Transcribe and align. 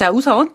자, 0.00 0.10
우선 0.10 0.54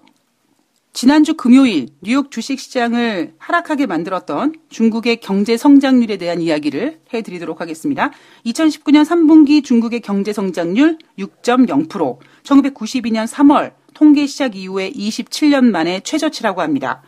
지난주 0.91 1.35
금요일 1.35 1.90
뉴욕 2.02 2.31
주식시장을 2.31 3.35
하락하게 3.37 3.85
만들었던 3.85 4.55
중국의 4.70 5.18
경제 5.18 5.55
성장률에 5.55 6.18
대한 6.18 6.41
이야기를 6.41 7.02
해드리도록 7.14 7.62
하겠습니다. 7.62 8.10
2019년 8.47 9.05
3분기 9.05 9.63
중국의 9.63 10.00
경제 10.00 10.34
성장률 10.34 10.97
6.0%, 11.20 12.18
1992년 12.42 13.28
3월 13.28 13.73
통계 13.94 14.26
시작 14.26 14.55
이후에 14.55 14.89
27년 14.89 15.66
만에 15.66 16.00
최저치라고 16.00 16.62
합니다. 16.62 17.04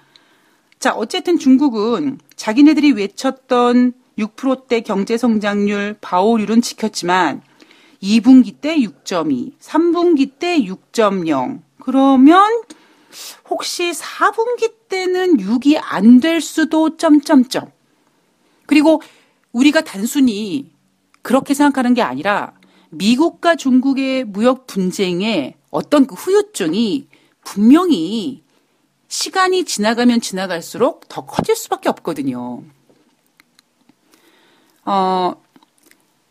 자, 0.77 0.93
어쨌든 0.93 1.39
중국은 1.39 2.19
자기네들이 2.35 2.91
외쳤던 2.91 3.93
6%대 4.19 4.81
경제 4.81 5.17
성장률 5.17 5.95
바오률은 6.01 6.61
지켰지만 6.61 7.41
2분기 8.04 8.61
때 8.61 8.77
6.2, 8.77 9.57
3분기 9.57 10.38
때 10.38 10.59
6.0. 10.59 11.65
그러면 11.88 12.64
혹시 13.50 13.91
4분기 13.91 14.73
때는 14.89 15.37
6이 15.37 15.79
안 15.82 16.19
될 16.19 16.41
수도 16.41 16.97
점점점. 16.97 17.71
그리고 18.65 19.01
우리가 19.54 19.79
단순히 19.86 20.69
그렇게 21.21 21.54
생각하는 21.54 21.93
게 21.93 22.01
아니라 22.01 22.51
미국과 22.89 23.55
중국의 23.55 24.25
무역 24.25 24.68
분쟁에 24.68 25.55
어떤 25.71 26.07
그 26.07 26.15
후유증이 26.15 27.07
분명히 27.46 28.43
시간이 29.07 29.63
지나가면 29.63 30.19
지나갈수록 30.19 31.07
더 31.07 31.25
커질 31.25 31.55
수밖에 31.55 31.88
없거든요. 31.88 32.63
어, 34.83 35.41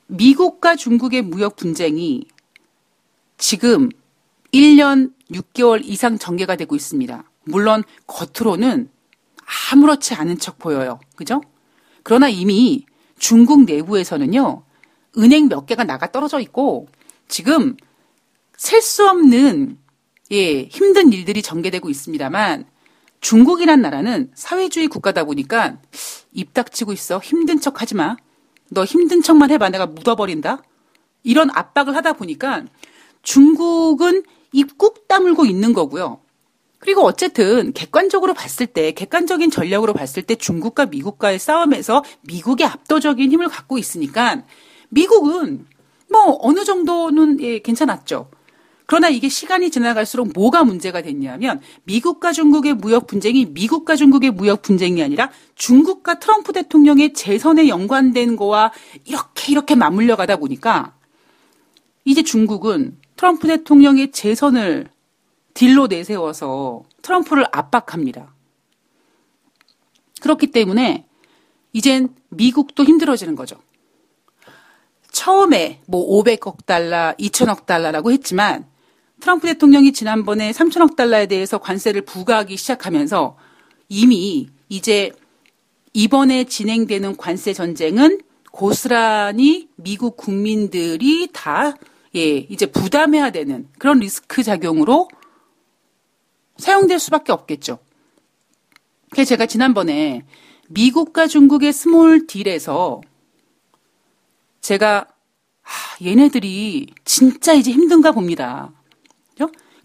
미국과 0.08 0.76
중국의 0.76 1.22
무역 1.22 1.56
분쟁이 1.56 2.28
지금 3.38 3.88
1년 4.56 5.12
6개월 5.32 5.82
이상 5.84 6.18
전개가 6.18 6.56
되고 6.56 6.74
있습니다. 6.74 7.30
물론 7.44 7.84
겉으로는 8.06 8.88
아무렇지 9.70 10.14
않은 10.14 10.38
척 10.38 10.58
보여요. 10.58 10.98
그죠? 11.14 11.42
그러나 12.02 12.28
이미 12.28 12.86
중국 13.18 13.64
내부에서는요, 13.64 14.64
은행 15.18 15.48
몇 15.48 15.66
개가 15.66 15.84
나가 15.84 16.10
떨어져 16.10 16.40
있고, 16.40 16.88
지금 17.28 17.76
셀 18.56 18.80
수 18.80 19.08
없는, 19.08 19.78
예, 20.32 20.62
힘든 20.64 21.12
일들이 21.12 21.42
전개되고 21.42 21.90
있습니다만, 21.90 22.66
중국이란 23.20 23.82
나라는 23.82 24.30
사회주의 24.34 24.88
국가다 24.88 25.24
보니까 25.24 25.78
입 26.32 26.54
닥치고 26.54 26.92
있어. 26.92 27.18
힘든 27.18 27.60
척 27.60 27.80
하지 27.82 27.94
마. 27.94 28.16
너 28.70 28.84
힘든 28.84 29.22
척만 29.22 29.50
해봐. 29.50 29.70
내가 29.70 29.86
묻어버린다. 29.86 30.62
이런 31.22 31.50
압박을 31.52 31.96
하다 31.96 32.14
보니까 32.14 32.64
중국은 33.26 34.22
입 34.52 34.78
꾹 34.78 35.08
다물고 35.08 35.44
있는 35.46 35.72
거고요. 35.72 36.20
그리고 36.78 37.02
어쨌든 37.02 37.72
객관적으로 37.72 38.32
봤을 38.32 38.66
때, 38.66 38.92
객관적인 38.92 39.50
전력으로 39.50 39.92
봤을 39.92 40.22
때 40.22 40.36
중국과 40.36 40.86
미국과의 40.86 41.38
싸움에서 41.40 42.04
미국의 42.22 42.66
압도적인 42.66 43.32
힘을 43.32 43.48
갖고 43.48 43.78
있으니까 43.78 44.44
미국은 44.90 45.66
뭐 46.08 46.38
어느 46.40 46.64
정도는 46.64 47.40
예, 47.40 47.58
괜찮았죠. 47.58 48.30
그러나 48.86 49.08
이게 49.08 49.28
시간이 49.28 49.70
지나갈수록 49.70 50.32
뭐가 50.32 50.62
문제가 50.62 51.02
됐냐면 51.02 51.60
미국과 51.84 52.30
중국의 52.30 52.74
무역 52.74 53.08
분쟁이 53.08 53.46
미국과 53.46 53.96
중국의 53.96 54.30
무역 54.30 54.62
분쟁이 54.62 55.02
아니라 55.02 55.32
중국과 55.56 56.20
트럼프 56.20 56.52
대통령의 56.52 57.12
재선에 57.12 57.66
연관된 57.66 58.36
거와 58.36 58.70
이렇게 59.04 59.50
이렇게 59.50 59.74
맞물려 59.74 60.14
가다 60.14 60.36
보니까 60.36 60.94
이제 62.04 62.22
중국은 62.22 62.98
트럼프 63.16 63.48
대통령의 63.48 64.12
재선을 64.12 64.88
딜로 65.54 65.86
내세워서 65.86 66.82
트럼프를 67.02 67.46
압박합니다. 67.50 68.34
그렇기 70.20 70.48
때문에 70.48 71.06
이젠 71.72 72.14
미국도 72.28 72.84
힘들어지는 72.84 73.34
거죠. 73.34 73.56
처음에 75.10 75.80
뭐 75.86 76.22
500억 76.22 76.66
달러, 76.66 77.14
2천억 77.18 77.64
달러라고 77.64 78.12
했지만 78.12 78.66
트럼프 79.20 79.46
대통령이 79.46 79.92
지난번에 79.92 80.52
3천억 80.52 80.94
달러에 80.94 81.26
대해서 81.26 81.58
관세를 81.58 82.02
부과하기 82.02 82.56
시작하면서 82.56 83.36
이미 83.88 84.48
이제 84.68 85.12
이번에 85.94 86.44
진행되는 86.44 87.16
관세 87.16 87.54
전쟁은 87.54 88.20
고스란히 88.52 89.68
미국 89.76 90.16
국민들이 90.16 91.28
다 91.32 91.74
예, 92.16 92.36
이제 92.38 92.66
부담해야 92.66 93.30
되는 93.30 93.68
그런 93.78 94.00
리스크 94.00 94.42
작용으로 94.42 95.08
사용될 96.56 96.98
수밖에 96.98 97.32
없겠죠. 97.32 97.78
그래서 99.10 99.28
제가 99.28 99.46
지난번에 99.46 100.24
미국과 100.68 101.26
중국의 101.26 101.72
small 101.72 102.26
deal에서 102.26 103.00
제가 104.60 105.06
아, 105.62 106.04
얘네들이 106.04 106.86
진짜 107.04 107.52
이제 107.52 107.70
힘든가 107.70 108.12
봅니다. 108.12 108.72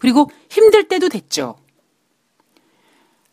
그리고 0.02 0.28
힘들 0.50 0.88
때도 0.88 1.08
됐죠. 1.08 1.54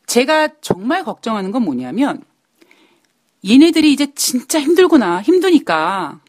제가 0.05 0.49
정말 0.61 1.03
걱정하는 1.03 1.49
건 1.49 1.63
뭐냐면 1.63 2.23
얘네들이 3.43 3.91
이제 3.91 4.13
진짜 4.13 4.59
힘들구나. 4.59 5.23
힘드니까 5.23 6.21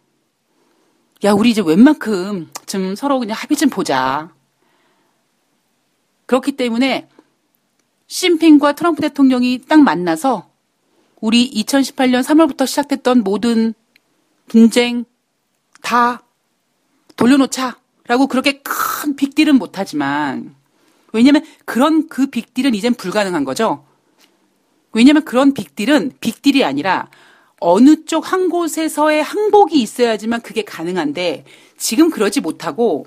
야, 1.25 1.33
우리 1.33 1.51
이제 1.51 1.61
웬만큼 1.61 2.51
좀 2.71 2.95
서로 2.95 3.19
그냥 3.19 3.37
합의 3.37 3.57
좀 3.57 3.69
보자. 3.69 4.33
그렇기 6.27 6.53
때문에 6.53 7.09
심핑과 8.07 8.73
트럼프 8.73 9.03
대통령이 9.03 9.63
딱 9.69 9.81
만나서 9.81 10.49
우리 11.21 11.51
2018년 11.51 12.23
3월부터 12.23 12.67
시작됐던 12.67 13.23
모든 13.25 13.75
분쟁 14.49 15.05
다 15.83 16.23
돌려놓자. 17.17 17.79
라고 18.07 18.27
그렇게 18.27 18.61
큰 18.63 19.15
빅딜은 19.15 19.57
못하지만, 19.57 20.57
왜냐면 21.13 21.45
그런 21.65 22.09
그 22.09 22.27
빅딜은 22.27 22.75
이젠 22.75 22.95
불가능한 22.95 23.45
거죠. 23.45 23.87
왜냐면 24.93 25.25
그런 25.25 25.55
빅딜은 25.55 26.15
빅딜이 26.21 26.65
아니라 26.65 27.09
어느 27.61 28.05
쪽 28.07 28.33
한 28.33 28.49
곳에서의 28.49 29.23
항복이 29.23 29.81
있어야지만 29.81 30.41
그게 30.43 30.63
가능한데 30.65 31.45
지금 31.77 32.11
그러지 32.11 32.41
못하고 32.41 33.07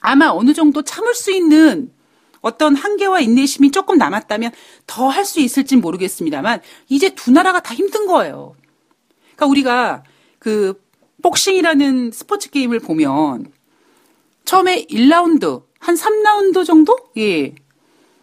아마 0.00 0.28
어느 0.28 0.52
정도 0.54 0.82
참을 0.82 1.14
수 1.14 1.30
있는 1.32 1.92
어떤 2.40 2.74
한계와 2.74 3.20
인내심이 3.20 3.70
조금 3.70 3.98
남았다면 3.98 4.50
더 4.86 5.08
할 5.08 5.24
수 5.24 5.40
있을진 5.40 5.80
모르겠습니다만 5.80 6.60
이제 6.88 7.14
두 7.14 7.30
나라가 7.30 7.60
다 7.60 7.74
힘든 7.74 8.06
거예요. 8.06 8.56
그러니까 9.36 9.46
우리가 9.46 10.02
그 10.38 10.82
복싱이라는 11.22 12.10
스포츠 12.12 12.50
게임을 12.50 12.80
보면 12.80 13.46
처음에 14.44 14.86
1라운드, 14.86 15.62
한 15.78 15.94
3라운드 15.94 16.66
정도? 16.66 16.96
예. 17.16 17.54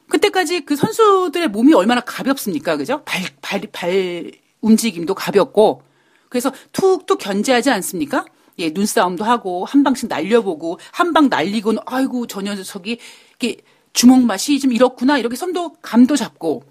그때까지 0.10 0.66
그 0.66 0.76
선수들의 0.76 1.48
몸이 1.50 1.74
얼마나 1.74 2.02
가볍습니까? 2.02 2.76
그죠? 2.78 3.04
발, 3.06 3.22
발, 3.42 3.62
발 3.72 4.32
움직임도 4.62 5.14
가볍고. 5.16 5.82
그래서 6.30 6.52
툭툭 6.72 7.20
견제하지 7.20 7.72
않습니까? 7.72 8.26
예, 8.60 8.70
눈싸움도 8.70 9.24
하고, 9.24 9.66
한 9.66 9.84
방씩 9.84 10.10
날려보고, 10.10 10.80
한 10.92 11.14
방 11.14 11.30
날리고는, 11.30 11.82
아이고, 11.86 12.28
저 12.28 12.42
녀석이, 12.42 13.00
이렇게 13.40 13.62
주먹 13.94 14.22
맛이 14.22 14.60
좀 14.60 14.74
이렇구나, 14.74 15.18
이렇게 15.18 15.36
선도, 15.36 15.74
감도 15.82 16.16
잡고. 16.16 16.64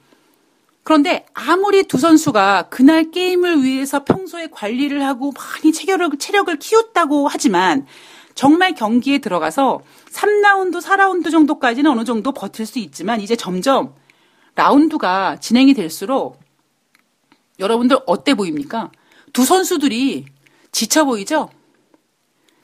그런데 0.85 1.27
아무리 1.35 1.83
두 1.85 1.99
선수가 1.99 2.69
그날 2.71 3.11
게임을 3.11 3.63
위해서 3.63 4.05
평소에 4.05 4.49
관리를 4.51 5.05
하고 5.05 5.33
많이 5.33 5.73
체력을, 5.73 6.17
체력을 6.19 6.57
키웠다고 6.59 7.29
하지만 7.29 7.87
정말 8.35 8.75
경기에 8.75 9.19
들어가서 9.19 9.81
3라운드, 10.11 10.81
4라운드 10.81 11.31
정도까지는 11.31 11.91
어느 11.91 12.05
정도 12.05 12.33
버틸 12.33 12.65
수 12.65 12.79
있지만 12.79 13.21
이제 13.21 13.37
점점 13.37 13.95
라운드가 14.55 15.41
진행이 15.41 15.75
될수록 15.75 16.41
여러분들 17.59 17.99
어때 18.07 18.35
보입니까? 18.35 18.91
두 19.33 19.45
선수들이 19.45 20.27
지쳐 20.73 21.05
보이죠? 21.05 21.51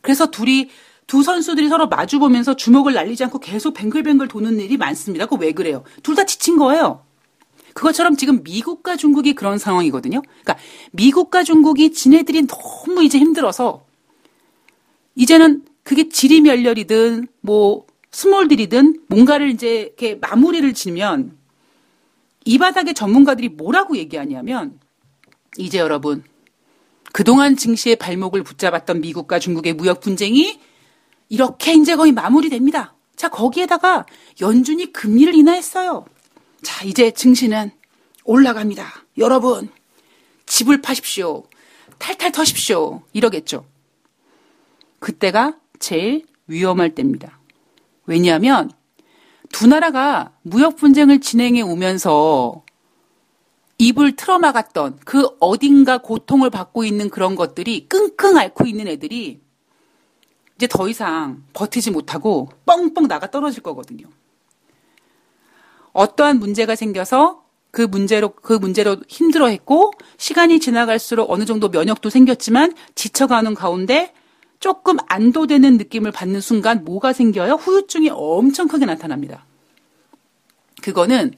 그래서 0.01 0.31
둘이 0.31 0.71
두 1.07 1.23
선수들이 1.23 1.69
서로 1.69 1.89
마주 1.89 2.19
보면서 2.19 2.55
주먹을 2.57 2.95
날리지 2.95 3.25
않고 3.25 3.39
계속 3.41 3.75
뱅글뱅글 3.75 4.29
도는 4.29 4.61
일이 4.61 4.77
많습니다. 4.77 5.27
그거 5.27 5.37
왜 5.37 5.53
그래요? 5.53 5.85
둘 6.03 6.15
다 6.15 6.25
지친 6.25 6.57
거예요. 6.57 7.05
그것처럼 7.75 8.17
지금 8.17 8.43
미국과 8.45 8.97
중국이 8.97 9.35
그런 9.35 9.59
상황이거든요. 9.59 10.23
그러니까 10.23 10.57
미국과 10.93 11.43
중국이 11.43 11.93
지네들이 11.93 12.47
너무 12.47 13.03
이제 13.03 13.19
힘들어서 13.19 13.85
이제는 15.17 15.65
그게 15.83 16.09
지리멸렬이든 16.09 17.27
뭐 17.41 17.87
스몰들이든 18.13 19.03
뭔가를 19.09 19.51
이제 19.51 19.81
이렇게 19.81 20.15
마무리를 20.15 20.73
지면 20.73 21.37
이 22.45 22.59
바닥의 22.59 22.95
전문가들이 22.95 23.49
뭐라고 23.51 23.97
얘기하냐면 23.97 24.79
이제 25.59 25.79
여러분 25.79 26.25
그동안 27.13 27.57
증시의 27.57 27.97
발목을 27.97 28.43
붙잡았던 28.43 29.01
미국과 29.01 29.39
중국의 29.39 29.75
무역 29.75 30.01
분쟁이 30.01 30.59
이렇게 31.29 31.75
이제 31.75 31.97
거의 31.97 32.13
마무리됩니다. 32.13 32.95
자, 33.17 33.29
거기에다가 33.29 34.05
연준이 34.41 34.93
금리를 34.93 35.35
인하했어요. 35.35 36.05
자, 36.63 36.85
이제 36.85 37.13
증시는 37.13 37.71
올라갑니다. 38.25 39.05
여러분, 39.19 39.69
집을 40.47 40.83
파십시오. 40.83 41.45
탈탈 41.99 42.33
터십시오. 42.33 43.03
이러겠죠. 43.13 43.65
그때가 44.99 45.57
제일 45.79 46.25
위험할 46.47 46.95
때입니다. 46.95 47.39
왜냐하면 48.07 48.71
두 49.53 49.67
나라가 49.67 50.33
무역 50.43 50.77
분쟁을 50.77 51.21
진행해 51.21 51.61
오면서 51.61 52.64
입을 53.79 54.17
틀어막았던 54.17 55.01
그 55.05 55.29
어딘가 55.41 55.99
고통을 55.99 56.51
받고 56.51 56.85
있는 56.85 57.11
그런 57.11 57.35
것들이 57.35 57.87
끙끙 57.89 58.37
앓고 58.37 58.67
있는 58.67 58.89
애들이 58.89 59.41
이제 60.57 60.69
더 60.69 60.89
이상 60.89 61.43
버티지 61.53 61.91
못하고 61.91 62.49
뻥뻥 62.67 63.09
나가 63.09 63.31
떨어질 63.31 63.63
거거든요. 63.63 64.07
어떠한 65.93 66.39
문제가 66.39 66.77
생겨서 66.77 67.45
그 67.71 67.83
문제로 67.83 68.29
그 68.31 68.53
문제로 68.53 68.97
힘들어했고 69.09 69.93
시간이 70.17 70.61
지나갈수록 70.61 71.31
어느 71.31 71.45
정도 71.45 71.69
면역도 71.69 72.09
생겼지만 72.09 72.75
지쳐가는 72.95 73.55
가운데 73.55 74.13
조금 74.61 74.97
안도되는 75.09 75.77
느낌을 75.77 76.13
받는 76.13 76.41
순간 76.41 76.85
뭐가 76.85 77.13
생겨요? 77.13 77.55
후유증이 77.55 78.11
엄청 78.13 78.69
크게 78.69 78.87
나타납니다. 78.87 79.45
그거는 80.83 81.35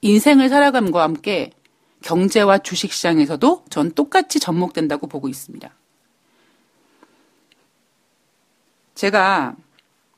인생을 0.00 0.48
살아감과 0.48 1.02
함께 1.02 1.50
경제와 2.02 2.58
주식 2.58 2.92
시장에서도 2.92 3.64
전 3.70 3.92
똑같이 3.92 4.40
접목된다고 4.40 5.06
보고 5.06 5.28
있습니다. 5.28 5.70
제가 8.94 9.54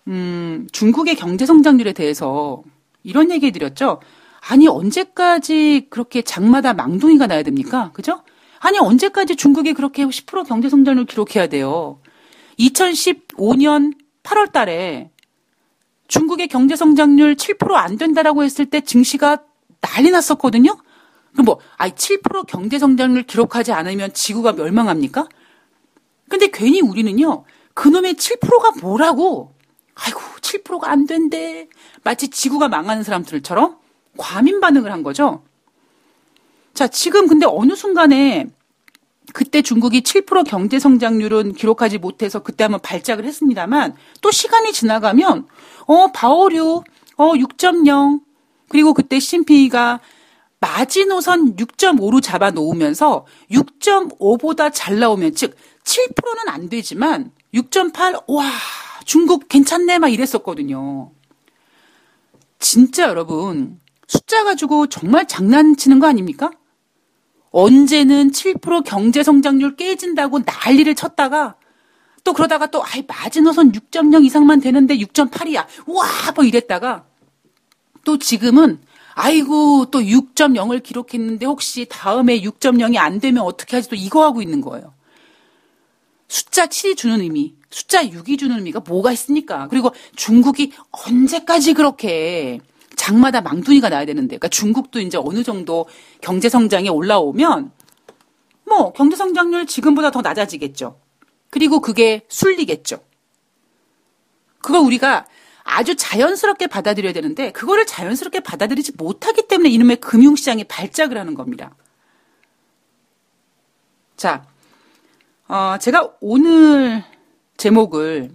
음, 0.09 0.67
중국의 0.73 1.17
경제 1.17 1.47
성장률에 1.47 1.93
대해서 1.93 2.63
이런 3.03 3.31
얘기 3.31 3.47
해드렸죠. 3.47 4.01
아니 4.49 4.67
언제까지 4.69 5.89
그렇게 5.91 6.23
장마다 6.23 6.73
망둥이가 6.73 7.27
나야 7.27 7.43
됩니까? 7.43 7.91
그죠? 7.93 8.23
아니 8.59 8.79
언제까지 8.79 9.37
중국이 9.37 9.75
그렇게 9.75 10.05
10% 10.05 10.47
경제 10.47 10.69
성장률 10.69 11.07
기록해야 11.07 11.49
돼요? 11.49 12.01
2015년 12.59 13.95
8월 14.23 14.53
달에 14.53 15.11
중국의 16.09 16.49
경제 16.49 16.77
성장률 16.77 17.37
7%안 17.37 17.97
된다라고 17.97 18.43
했을 18.43 18.67
때 18.67 18.81
증시가 18.81 19.39
난리 19.81 20.11
났었거든요. 20.11 20.77
그럼 21.33 21.45
뭐, 21.45 21.61
아이, 21.77 21.93
7% 21.93 22.47
경제 22.47 22.79
성장률 22.79 23.25
기록하지 23.25 23.73
않으면 23.73 24.13
지구가 24.13 24.53
멸망합니까? 24.53 25.29
근데 26.29 26.49
괜히 26.53 26.81
우리는요, 26.81 27.45
그놈의 27.75 28.15
7%가 28.15 28.73
뭐라고? 28.81 29.55
아이고, 29.95 30.21
7%가 30.41 30.91
안 30.91 31.07
된대. 31.07 31.69
마치 32.03 32.29
지구가 32.29 32.69
망하는 32.69 33.03
사람들처럼 33.03 33.77
과민 34.17 34.61
반응을 34.61 34.93
한 34.93 35.03
거죠. 35.03 35.43
자, 36.75 36.89
지금 36.89 37.27
근데 37.27 37.47
어느 37.47 37.75
순간에 37.75 38.47
그때 39.33 39.63
중국이 39.63 40.03
7% 40.03 40.45
경제 40.45 40.79
성장률은 40.79 41.53
기록하지 41.55 41.99
못해서 41.99 42.43
그때 42.43 42.65
한번 42.65 42.81
발작을 42.81 43.25
했습니다만 43.25 43.95
또 44.21 44.31
시간이 44.31 44.73
지나가면 44.73 45.47
어 45.87 46.13
바오류 46.13 46.83
어 47.17 47.33
6.0 47.33 48.21
그리고 48.69 48.95
그때 48.95 49.21
심피가 49.21 50.01
마지노선 50.61 51.57
6.5로 51.57 52.23
잡아 52.23 52.51
놓으면서 52.51 53.27
6.5보다 53.51 54.71
잘 54.73 54.99
나오면 54.99 55.35
즉 55.35 55.57
7%는 55.85 56.49
안 56.49 56.69
되지만 56.69 57.33
6.8 57.55 58.25
와, 58.29 58.45
중국 59.05 59.49
괜찮네 59.49 59.99
막 59.99 60.09
이랬었거든요. 60.09 61.13
진짜 62.59 63.09
여러분 63.09 63.81
숫자 64.07 64.45
가지고 64.45 64.87
정말 64.87 65.27
장난치는 65.27 65.99
거 65.99 66.07
아닙니까? 66.07 66.51
언제는 67.53 68.31
7% 68.31 68.85
경제 68.85 69.23
성장률 69.23 69.77
깨진다고 69.77 70.41
난리를 70.41 70.95
쳤다가 70.95 71.57
또 72.23 72.33
그러다가 72.33 72.67
또 72.67 72.85
아이 72.85 73.03
마지노선 73.07 73.73
6.0 73.73 74.25
이상만 74.25 74.61
되는데 74.61 74.97
6.8이야. 74.99 75.67
와, 75.87 76.05
뭐 76.35 76.45
이랬다가 76.45 77.07
또 78.05 78.19
지금은 78.19 78.81
아이고 79.23 79.91
또 79.91 80.01
6.0을 80.01 80.83
기록했는데 80.83 81.45
혹시 81.45 81.87
다음에 81.91 82.41
6.0이 82.41 82.97
안 82.97 83.21
되면 83.21 83.43
어떻게 83.43 83.77
하지 83.77 83.91
또 83.91 83.95
이거 83.95 84.25
하고 84.25 84.41
있는 84.41 84.63
거예요. 84.63 84.95
숫자 86.27 86.67
7이 86.67 86.97
주는 86.97 87.21
의미, 87.21 87.55
숫자 87.69 88.03
6이 88.03 88.39
주는 88.39 88.57
의미가 88.57 88.81
뭐가 88.81 89.13
있습니까? 89.13 89.69
그리고 89.69 89.93
중국이 90.17 90.73
언제까지 90.91 91.75
그렇게 91.75 92.61
장마다 92.97 93.43
망둥이가 93.43 93.91
나야 93.91 94.07
되는데, 94.07 94.39
그러니까 94.39 94.49
중국도 94.49 95.01
이제 95.01 95.19
어느 95.19 95.43
정도 95.43 95.87
경제 96.23 96.49
성장이 96.49 96.89
올라오면 96.89 97.73
뭐 98.65 98.93
경제 98.95 99.17
성장률 99.17 99.67
지금보다 99.67 100.11
더 100.11 100.23
낮아지겠죠. 100.23 100.99
그리고 101.51 101.81
그게 101.81 102.25
순리겠죠. 102.29 103.01
그걸 104.63 104.81
우리가 104.81 105.27
아주 105.71 105.95
자연스럽게 105.97 106.67
받아들여야 106.67 107.13
되는데 107.13 107.53
그거를 107.53 107.87
자연스럽게 107.87 108.41
받아들이지 108.41 108.93
못하기 108.97 109.47
때문에 109.49 109.71
이놈의 109.71 109.97
금융시장이 109.97 110.65
발작을 110.65 111.17
하는 111.17 111.35
겁니다. 111.35 111.75
자, 114.17 114.45
어, 115.49 115.77
제가 115.81 116.15
오늘 116.21 117.03
제목을 117.57 118.31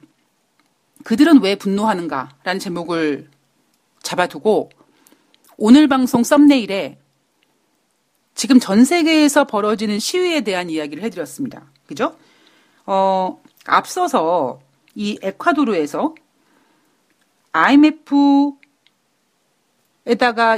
그들은 1.04 1.42
왜 1.42 1.56
분노하는가라는 1.56 2.60
제목을 2.60 3.30
잡아두고 4.02 4.72
오늘 5.58 5.88
방송 5.88 6.24
썸네일에 6.24 6.98
지금 8.34 8.60
전 8.60 8.84
세계에서 8.84 9.46
벌어지는 9.46 10.00
시위에 10.00 10.42
대한 10.42 10.70
이야기를 10.70 11.04
해드렸습니다. 11.04 11.72
그죠? 11.86 12.18
어, 12.86 13.42
앞서서 13.66 14.60
이 14.94 15.18
에콰도르에서 15.22 16.16
IMF에다가 17.56 18.62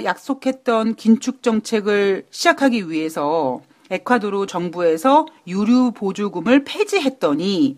약속했던 0.04 0.96
긴축 0.96 1.44
정책을 1.44 2.26
시작하기 2.32 2.90
위해서 2.90 3.62
에콰도르 3.92 4.48
정부에서 4.48 5.28
유류 5.46 5.92
보조금을 5.92 6.64
폐지했더니 6.64 7.78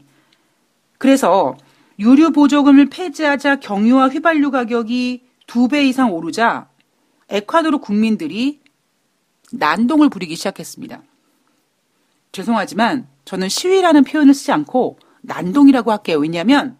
그래서 0.97 1.57
유류 1.99 2.31
보조금을 2.31 2.85
폐지하자 2.89 3.57
경유와 3.57 4.07
휘발유 4.07 4.51
가격이 4.51 5.23
두 5.47 5.67
배 5.67 5.83
이상 5.85 6.13
오르자 6.13 6.69
에콰도르 7.29 7.79
국민들이 7.79 8.61
난동을 9.51 10.07
부리기 10.09 10.37
시작했습니다. 10.37 11.01
죄송하지만 12.31 13.07
저는 13.25 13.49
시위라는 13.49 14.05
표현을 14.05 14.33
쓰지 14.33 14.53
않고 14.53 14.97
난동이라고 15.23 15.91
할게요. 15.91 16.19
왜냐하면 16.19 16.77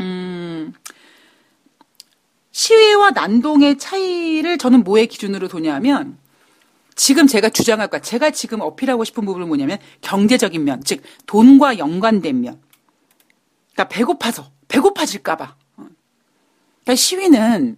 음, 0.00 0.31
시위와 2.52 3.10
난동의 3.10 3.78
차이를 3.78 4.58
저는 4.58 4.84
뭐의 4.84 5.06
기준으로 5.08 5.48
도냐면 5.48 6.18
지금 6.94 7.26
제가 7.26 7.48
주장할 7.48 7.88
까 7.88 7.98
제가 7.98 8.30
지금 8.30 8.60
어필하고 8.60 9.04
싶은 9.04 9.24
부분은 9.24 9.48
뭐냐면 9.48 9.78
경제적인 10.02 10.62
면, 10.64 10.82
즉 10.84 11.02
돈과 11.26 11.78
연관된 11.78 12.42
면. 12.42 12.60
그러니까 13.72 13.88
배고파서 13.88 14.50
배고파질까봐. 14.68 15.56
그러니까 15.76 16.94
시위는 16.94 17.76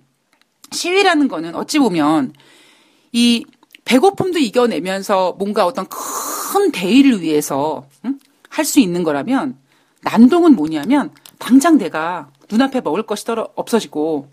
시위라는 0.73 1.29
거는 1.29 1.55
어찌 1.55 1.79
보면 1.79 2.33
이 3.13 3.45
배고픔도 3.85 4.41
이겨내면서 4.41 5.37
뭔가 5.39 5.67
어떤 5.67 5.87
큰 5.89 6.73
대의를 6.73 7.21
위해서 7.21 7.87
응? 8.05 8.19
할수 8.49 8.81
있는 8.81 9.05
거라면 9.05 9.57
난동은 10.03 10.57
뭐냐면 10.57 11.13
당장 11.39 11.79
내가 11.79 12.31
눈앞에 12.51 12.81
먹을 12.81 13.05
것이 13.05 13.25
떨어 13.25 13.49
없어지고 13.55 14.29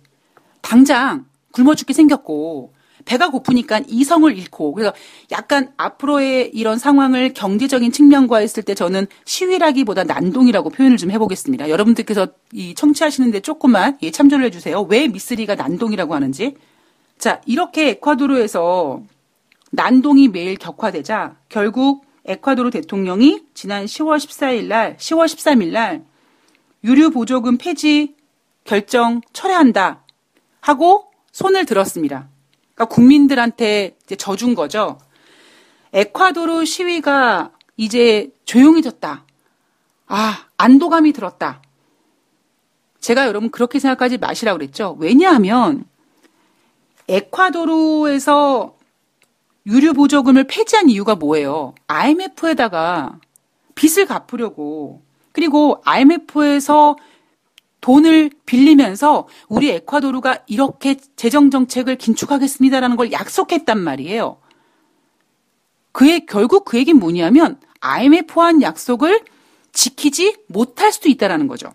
당장 0.72 1.26
굶어 1.52 1.76
죽게 1.76 1.92
생겼고 1.92 2.74
배가 3.04 3.30
고프니까 3.30 3.82
이성을 3.88 4.38
잃고 4.38 4.72
그래서 4.72 4.94
약간 5.30 5.74
앞으로의 5.76 6.52
이런 6.54 6.78
상황을 6.78 7.34
경제적인 7.34 7.92
측면과 7.92 8.38
했을 8.38 8.64
때 8.64 8.74
저는 8.74 9.08
시위라기보다 9.26 10.06
난동이라고 10.06 10.70
표현을 10.70 10.96
좀 10.96 11.12
해보겠습니다. 11.12 11.68
여러분들께서 11.68 12.28
이 12.54 12.74
청취하시는데 12.74 13.42
조금만 13.42 13.98
예, 14.02 14.12
참조를 14.12 14.46
해주세요. 14.46 14.84
왜 14.84 15.10
미쓰리가 15.10 15.56
난동이라고 15.56 16.16
하는지. 16.16 16.56
자 17.18 17.42
이렇게 17.46 17.90
에콰도르에서 17.90 19.02
난동이 19.72 20.30
매일 20.30 20.56
격화되자 20.56 21.36
결국 21.50 22.06
에콰도르 22.24 22.70
대통령이 22.72 23.44
지난 23.54 23.84
10월 23.84 24.20
14일 24.20 24.68
날, 24.68 24.96
10월 24.96 25.26
13일 25.26 25.72
날 25.74 26.06
유류 26.86 27.10
보조금 27.10 27.58
폐지 27.58 28.16
결정 28.64 29.20
철회한다. 29.34 30.06
하고 30.62 31.12
손을 31.32 31.66
들었습니다. 31.66 32.30
그러니까 32.76 32.96
국민들한테 32.96 33.98
져준 34.18 34.56
거죠. 34.56 35.00
에콰도르 35.94 36.66
시위가 36.66 37.52
이제 37.78 38.32
조용해졌다. 38.46 39.26
아, 40.08 40.46
안도감이 40.58 41.14
들었다. 41.14 41.62
제가 43.00 43.28
여러분 43.28 43.50
그렇게 43.50 43.80
생각하지 43.80 44.20
마시라고 44.20 44.60
그랬죠. 44.60 44.96
왜냐하면 45.00 45.86
에콰도르에서 47.08 48.76
유류 49.66 49.94
보조금을 49.94 50.46
폐지한 50.46 50.90
이유가 50.90 51.16
뭐예요? 51.16 51.74
IMF에다가 51.88 53.20
빚을 53.76 54.06
갚으려고 54.06 55.02
그리고 55.32 55.82
IMF에서 55.86 56.96
돈을 57.82 58.30
빌리면서 58.46 59.28
우리 59.50 59.72
에콰도르가 59.72 60.44
이렇게 60.48 60.96
재정 61.16 61.50
정책을 61.50 61.98
긴축하겠습니다라는 61.98 62.96
걸 62.96 63.12
약속했단 63.12 63.80
말이에요. 63.80 64.38
그의 65.92 66.26
결국 66.26 66.64
그 66.64 66.78
얘기는 66.78 66.98
뭐냐면 67.00 67.60
IMF와 67.82 68.48
한 68.48 68.62
약속을 68.62 69.22
지키지 69.74 70.38
못할 70.48 70.92
수도 70.92 71.10
있다라는 71.10 71.48
거죠. 71.48 71.74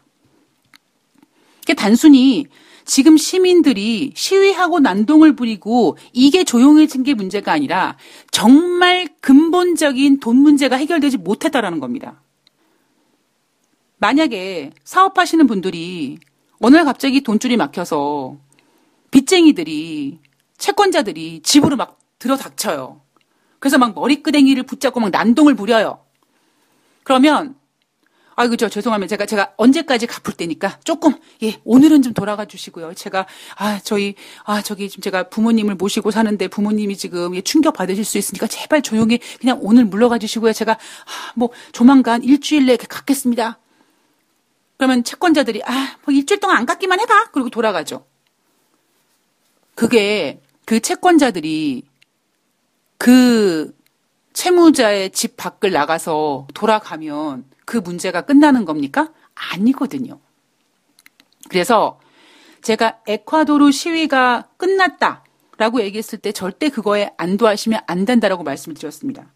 그게 1.60 1.75
단순히 1.75 2.46
지금 2.84 3.16
시민들이 3.16 4.12
시위하고 4.14 4.78
난동을 4.78 5.34
부리고 5.34 5.98
이게 6.12 6.44
조용해진 6.44 7.02
게 7.02 7.14
문제가 7.14 7.52
아니라 7.52 7.96
정말 8.30 9.08
근본적인 9.20 10.20
돈 10.20 10.36
문제가 10.36 10.76
해결되지 10.76 11.16
못했다라는 11.16 11.80
겁니다. 11.80 12.22
만약에 13.98 14.72
사업하시는 14.84 15.46
분들이 15.46 16.18
어느 16.60 16.76
날 16.76 16.84
갑자기 16.84 17.22
돈줄이 17.22 17.56
막혀서 17.56 18.36
빚쟁이들이 19.10 20.20
채권자들이 20.58 21.42
집으로 21.42 21.76
막 21.76 21.98
들어닥쳐요. 22.18 23.00
그래서 23.58 23.78
막 23.78 23.94
머리끄댕이를 23.94 24.62
붙잡고 24.64 25.00
막 25.00 25.10
난동을 25.10 25.54
부려요. 25.54 26.04
그러면 27.02 27.56
아이고 28.38 28.56
저 28.56 28.68
죄송하면 28.68 29.08
제가 29.08 29.24
제가 29.24 29.54
언제까지 29.56 30.06
갚을 30.06 30.36
때니까 30.36 30.78
조금 30.84 31.14
예 31.42 31.58
오늘은 31.64 32.02
좀 32.02 32.12
돌아가 32.12 32.44
주시고요. 32.44 32.92
제가 32.92 33.26
아 33.56 33.80
저희 33.82 34.14
아 34.44 34.60
저기 34.60 34.90
지금 34.90 35.00
제가 35.00 35.30
부모님을 35.30 35.76
모시고 35.76 36.10
사는데 36.10 36.48
부모님이 36.48 36.98
지금 36.98 37.34
예, 37.34 37.40
충격 37.40 37.72
받으실 37.72 38.04
수 38.04 38.18
있으니까 38.18 38.46
제발 38.46 38.82
조용히 38.82 39.20
그냥 39.40 39.58
오늘 39.62 39.86
물러가 39.86 40.18
주시고요. 40.18 40.52
제가 40.52 40.72
아, 40.72 41.32
뭐 41.34 41.48
조만간 41.72 42.22
일주일 42.22 42.66
내에 42.66 42.76
갚겠습니다. 42.76 43.58
그러면 44.76 45.04
채권자들이 45.04 45.62
아, 45.64 45.97
뭐 46.04 46.14
일주일 46.14 46.40
동안 46.40 46.59
안 46.59 46.66
갚기만 46.66 47.00
해봐. 47.00 47.30
그리고 47.33 47.50
돌아가죠. 47.50 48.06
그게 49.75 50.40
그 50.64 50.80
채권자들이 50.80 51.85
그 52.99 53.75
채무자의 54.33 55.11
집 55.11 55.37
밖을 55.37 55.73
나가서 55.73 56.47
돌아가면 56.54 57.45
그 57.64 57.78
문제가 57.78 58.23
끝나는 58.23 58.64
겁니까? 58.64 59.12
아니거든요. 59.35 60.21
그래서 61.49 62.00
제가 62.62 63.00
에콰도르 63.06 63.71
시위가 63.71 64.49
끝났다라고 64.56 65.80
얘기했을 65.83 66.18
때 66.18 66.33
절대 66.33 66.68
그거에 66.68 67.12
안도하시면 67.16 67.80
안 67.87 68.04
된다라고 68.04 68.42
말씀을 68.42 68.76
드렸습니다. 68.76 69.33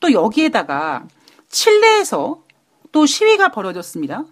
또 0.00 0.12
여기에다가 0.12 1.06
칠레에서 1.48 2.42
또 2.90 3.06
시위가 3.06 3.50
벌어졌습니다. 3.50 4.24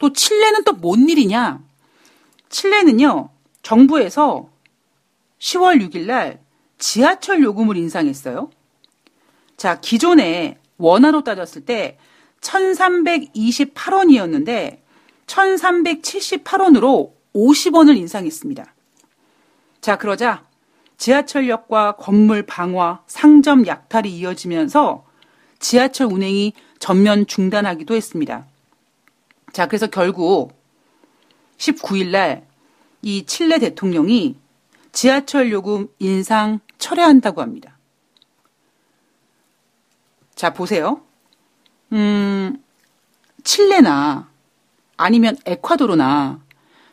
또 0.00 0.12
칠레는 0.12 0.64
또 0.64 0.72
뭔 0.72 1.08
일이냐? 1.08 1.62
칠레는요, 2.48 3.28
정부에서 3.62 4.48
10월 5.38 5.80
6일 5.88 6.06
날 6.06 6.40
지하철 6.78 7.40
요금을 7.42 7.76
인상했어요. 7.76 8.50
자, 9.56 9.78
기존에 9.80 10.58
원화로 10.78 11.22
따졌을 11.22 11.64
때 11.64 11.98
1328원이었는데 12.40 14.80
1378원으로 15.26 17.12
50원을 17.34 17.96
인상했습니다. 17.98 18.74
자, 19.80 19.98
그러자 19.98 20.44
지하철역과 20.96 21.96
건물 21.96 22.42
방화, 22.42 23.02
상점 23.06 23.66
약탈이 23.66 24.10
이어지면서 24.10 25.04
지하철 25.58 26.06
운행이 26.06 26.54
전면 26.78 27.26
중단하기도 27.26 27.94
했습니다. 27.94 28.46
자, 29.52 29.66
그래서 29.66 29.86
결국 29.86 30.52
19일 31.58 32.10
날 32.10 32.50
이 33.02 33.24
칠레 33.24 33.58
대통령이 33.58 34.36
지하철 34.92 35.50
요금 35.50 35.88
인상 35.98 36.60
철회한다고 36.78 37.40
합니다. 37.40 37.78
자, 40.34 40.52
보세요. 40.52 41.02
음, 41.92 42.62
칠레나 43.44 44.28
아니면 44.96 45.36
에콰도르나 45.46 46.40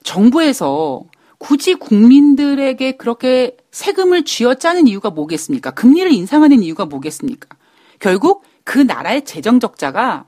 정부에서 0.04 1.04
굳이 1.40 1.76
국민들에게 1.76 2.94
그렇게 2.94 3.58
세금을 3.72 4.26
쥐어짜는 4.26 4.88
이유가 4.88 5.10
뭐겠습니까? 5.10 5.72
금리를 5.72 6.12
인상하는 6.12 6.64
이유가 6.64 6.86
뭐겠습니까? 6.86 7.50
결국 8.00 8.44
그 8.64 8.80
나라의 8.80 9.26
재정 9.26 9.60
적자가 9.60 10.26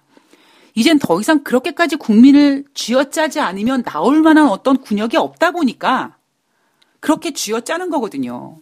이젠 0.80 0.98
더 0.98 1.20
이상 1.20 1.44
그렇게까지 1.44 1.98
국민을 1.98 2.64
쥐어짜지 2.74 3.42
않으면 3.42 3.84
나올 3.84 4.22
만한 4.22 4.48
어떤 4.48 4.78
군역이 4.78 5.18
없다 5.18 5.52
보니까 5.52 6.16
그렇게 7.02 7.34
쥐어짜는 7.34 7.90
거거든요. 7.90 8.58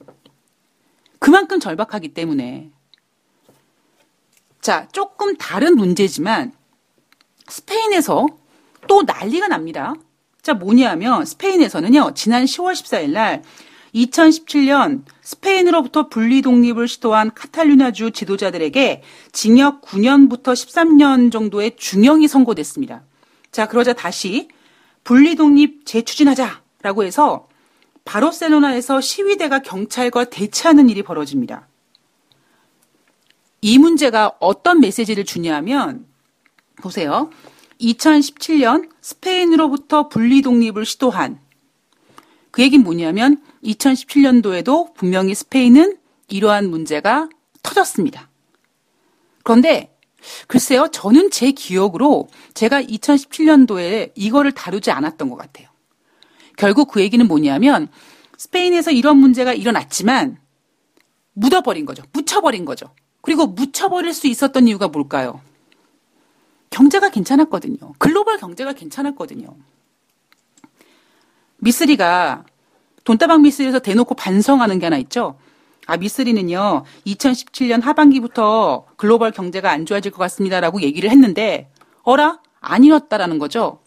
그만큼 1.19 1.59
절박하기 1.59 2.15
때문에. 2.15 2.71
자, 4.61 4.87
조금 4.93 5.37
다른 5.37 5.75
문제지만 5.75 6.53
스페인에서 7.49 8.25
또 8.87 9.03
난리가 9.03 9.47
납니다. 9.47 9.93
자, 10.41 10.55
뭐냐면 10.55 11.23
스페인에서는요, 11.23 12.15
지난 12.15 12.45
10월 12.45 12.73
14일 12.73 13.11
날 13.11 13.43
2017년 13.93 15.03
스페인으로부터 15.21 16.09
분리 16.09 16.41
독립을 16.41 16.87
시도한 16.87 17.31
카탈루냐주 17.33 18.11
지도자들에게 18.11 19.03
징역 19.31 19.81
9년부터 19.81 20.53
13년 20.53 21.31
정도의 21.31 21.75
중형이 21.77 22.27
선고됐습니다. 22.27 23.03
자, 23.51 23.67
그러자 23.67 23.93
다시 23.93 24.49
분리 25.03 25.35
독립 25.35 25.85
재추진하자라고 25.85 27.03
해서 27.03 27.47
바르셀로나에서 28.05 29.01
시위대가 29.01 29.59
경찰과 29.59 30.25
대치하는 30.25 30.89
일이 30.89 31.03
벌어집니다. 31.03 31.67
이 33.61 33.77
문제가 33.79 34.33
어떤 34.39 34.79
메시지를 34.79 35.25
주냐면 35.25 36.05
보세요. 36.81 37.29
2017년 37.81 38.89
스페인으로부터 39.01 40.09
분리 40.09 40.41
독립을 40.41 40.85
시도한 40.85 41.39
그 42.57 42.63
얘기는 42.63 42.83
뭐냐면 42.83 43.39
2017년도에도 43.63 44.95
분명히 44.95 45.35
스페인은 45.35 45.99
이러한 46.27 46.71
문제가 46.71 47.29
터졌습니다. 47.61 48.31
그런데 49.43 49.95
글쎄요, 50.47 50.87
저는 50.91 51.29
제 51.29 51.51
기억으로 51.51 52.27
제가 52.55 52.81
2017년도에 52.81 54.11
이거를 54.15 54.53
다루지 54.53 54.89
않았던 54.89 55.29
것 55.29 55.35
같아요. 55.35 55.67
결국 56.57 56.89
그 56.89 57.01
얘기는 57.01 57.23
뭐냐면 57.27 57.89
스페인에서 58.37 58.89
이런 58.89 59.17
문제가 59.17 59.53
일어났지만 59.53 60.39
묻어버린 61.33 61.85
거죠. 61.85 62.01
묻혀버린 62.11 62.65
거죠. 62.65 62.89
그리고 63.21 63.45
묻혀버릴 63.45 64.15
수 64.15 64.25
있었던 64.25 64.67
이유가 64.67 64.87
뭘까요? 64.87 65.41
경제가 66.71 67.09
괜찮았거든요. 67.09 67.93
글로벌 67.99 68.39
경제가 68.39 68.73
괜찮았거든요. 68.73 69.55
미쓰리가 71.59 72.45
돈다방 73.03 73.41
미쓰리에서 73.41 73.79
대놓고 73.79 74.15
반성하는 74.15 74.79
게 74.79 74.85
하나 74.85 74.97
있죠. 74.97 75.37
아, 75.85 75.95
미쓰리는요, 75.97 76.83
2017년 77.05 77.81
하반기부터 77.81 78.85
글로벌 78.97 79.31
경제가 79.31 79.71
안 79.71 79.85
좋아질 79.85 80.11
것 80.11 80.17
같습니다라고 80.17 80.81
얘기를 80.81 81.09
했는데, 81.09 81.69
어라? 82.03 82.41
아니었다라는 82.59 83.39
거죠. 83.39 83.79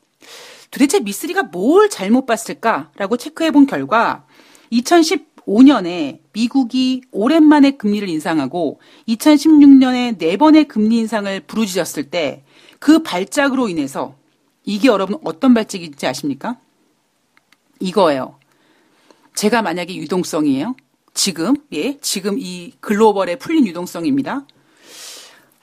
도대체 0.70 1.00
미쓰리가 1.00 1.44
뭘 1.44 1.90
잘못 1.90 2.24
봤을까라고 2.24 3.18
체크해 3.18 3.50
본 3.50 3.66
결과, 3.66 4.24
2015년에 4.72 6.20
미국이 6.32 7.02
오랜만에 7.10 7.72
금리를 7.72 8.08
인상하고 8.08 8.80
2016년에 9.08 10.16
네 10.16 10.36
번의 10.36 10.68
금리 10.68 10.98
인상을 10.98 11.40
부르짖었을 11.40 12.04
때 12.04 12.44
그 12.80 13.02
발작으로 13.02 13.68
인해서 13.68 14.16
이게 14.64 14.88
여러분 14.88 15.18
어떤 15.22 15.54
발작인지 15.54 16.06
아십니까? 16.06 16.58
이거예요. 17.80 18.38
제가 19.34 19.62
만약에 19.62 19.94
유동성이에요. 19.96 20.76
지금, 21.14 21.56
예, 21.72 21.98
지금 22.00 22.38
이 22.38 22.72
글로벌에 22.80 23.36
풀린 23.36 23.66
유동성입니다. 23.66 24.46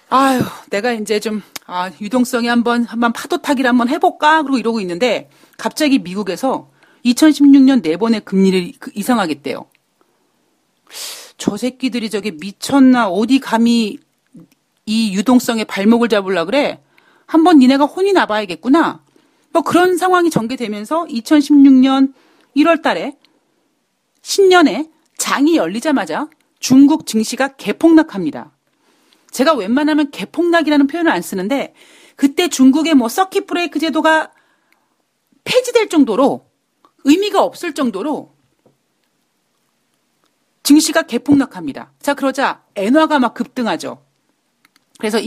아유, 0.09 0.41
내가 0.69 0.93
이제 0.93 1.19
좀, 1.19 1.41
아, 1.65 1.91
유동성이 2.01 2.47
한번, 2.47 2.83
한번 2.83 3.13
파도 3.13 3.41
타기를 3.41 3.69
한번 3.69 3.89
해볼까? 3.89 4.41
그러고 4.41 4.57
이러고 4.57 4.81
있는데, 4.81 5.29
갑자기 5.57 5.99
미국에서 5.99 6.69
2016년 7.05 7.81
네 7.81 7.97
번의 7.97 8.21
금리를 8.21 8.73
그 8.79 8.91
이상하겠대요. 8.95 9.65
저 11.37 11.57
새끼들이 11.57 12.09
저게 12.09 12.31
미쳤나? 12.31 13.09
어디 13.09 13.39
감히 13.39 13.97
이 14.85 15.13
유동성에 15.13 15.65
발목을 15.65 16.09
잡으려 16.09 16.45
그래? 16.45 16.81
한번 17.25 17.59
니네가 17.59 17.85
혼이 17.85 18.13
나봐야겠구나. 18.13 19.01
뭐 19.51 19.61
그런 19.61 19.97
상황이 19.97 20.29
전개되면서 20.29 21.05
2016년 21.05 22.13
1월 22.55 22.81
달에 22.81 23.17
신년에 24.21 24.89
장이 25.17 25.55
열리자마자 25.55 26.27
중국 26.59 27.05
증시가 27.05 27.49
개폭락합니다. 27.55 28.51
제가 29.31 29.53
웬만하면 29.53 30.11
개폭락이라는 30.11 30.87
표현을 30.87 31.11
안 31.11 31.21
쓰는데 31.21 31.73
그때 32.15 32.47
중국의 32.47 32.95
뭐 32.95 33.09
서킷 33.09 33.45
브레이크 33.45 33.79
제도가 33.79 34.31
폐지될 35.43 35.89
정도로 35.89 36.49
의미가 37.03 37.43
없을 37.43 37.73
정도로 37.73 38.35
증시가 40.63 41.03
개폭락합니다. 41.03 41.93
자, 42.01 42.13
그러자 42.13 42.63
엔화가 42.75 43.19
막 43.19 43.33
급등하죠. 43.33 44.03
그래서 44.97 45.19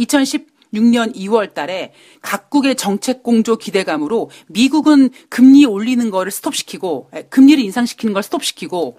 2016년 0.72 1.14
2월 1.14 1.54
달에 1.54 1.92
각국의 2.22 2.76
정책 2.76 3.22
공조 3.22 3.56
기대감으로 3.56 4.30
미국은 4.48 5.10
금리 5.28 5.64
올리는 5.64 6.10
거를 6.10 6.30
스톱시키고 6.30 7.10
금리를 7.28 7.62
인상시키는 7.62 8.12
걸 8.14 8.22
스톱시키고 8.22 8.98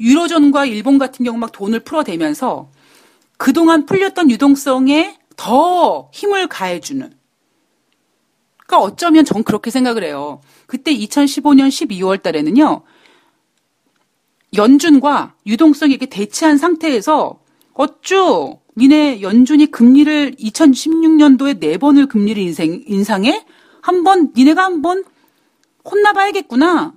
유로존과 0.00 0.66
일본 0.66 0.98
같은 0.98 1.24
경우 1.24 1.38
막 1.38 1.52
돈을 1.52 1.80
풀어대면서 1.80 2.70
그동안 3.36 3.86
풀렸던 3.86 4.30
유동성에 4.30 5.18
더 5.36 6.10
힘을 6.12 6.48
가해주는 6.48 7.12
그러니까 8.66 8.84
어쩌면 8.84 9.24
전 9.24 9.42
그렇게 9.42 9.70
생각을 9.70 10.04
해요. 10.04 10.42
그때 10.66 10.94
2015년 10.94 11.68
12월 11.68 12.22
달에는요. 12.22 12.82
연준과 14.54 15.34
유동성이 15.46 15.92
이렇게 15.92 16.06
대치한 16.06 16.58
상태에서 16.58 17.40
어쭈 17.78 18.58
니네 18.76 19.22
연준이 19.22 19.66
금리를 19.70 20.32
2016년도에 20.32 21.60
네 21.60 21.78
번을 21.78 22.06
금리를 22.06 22.42
인생, 22.42 22.82
인상해 22.86 23.44
한 23.80 24.02
번 24.02 24.32
니네가 24.36 24.62
한 24.62 24.82
번 24.82 25.04
혼나봐야겠구나. 25.84 26.92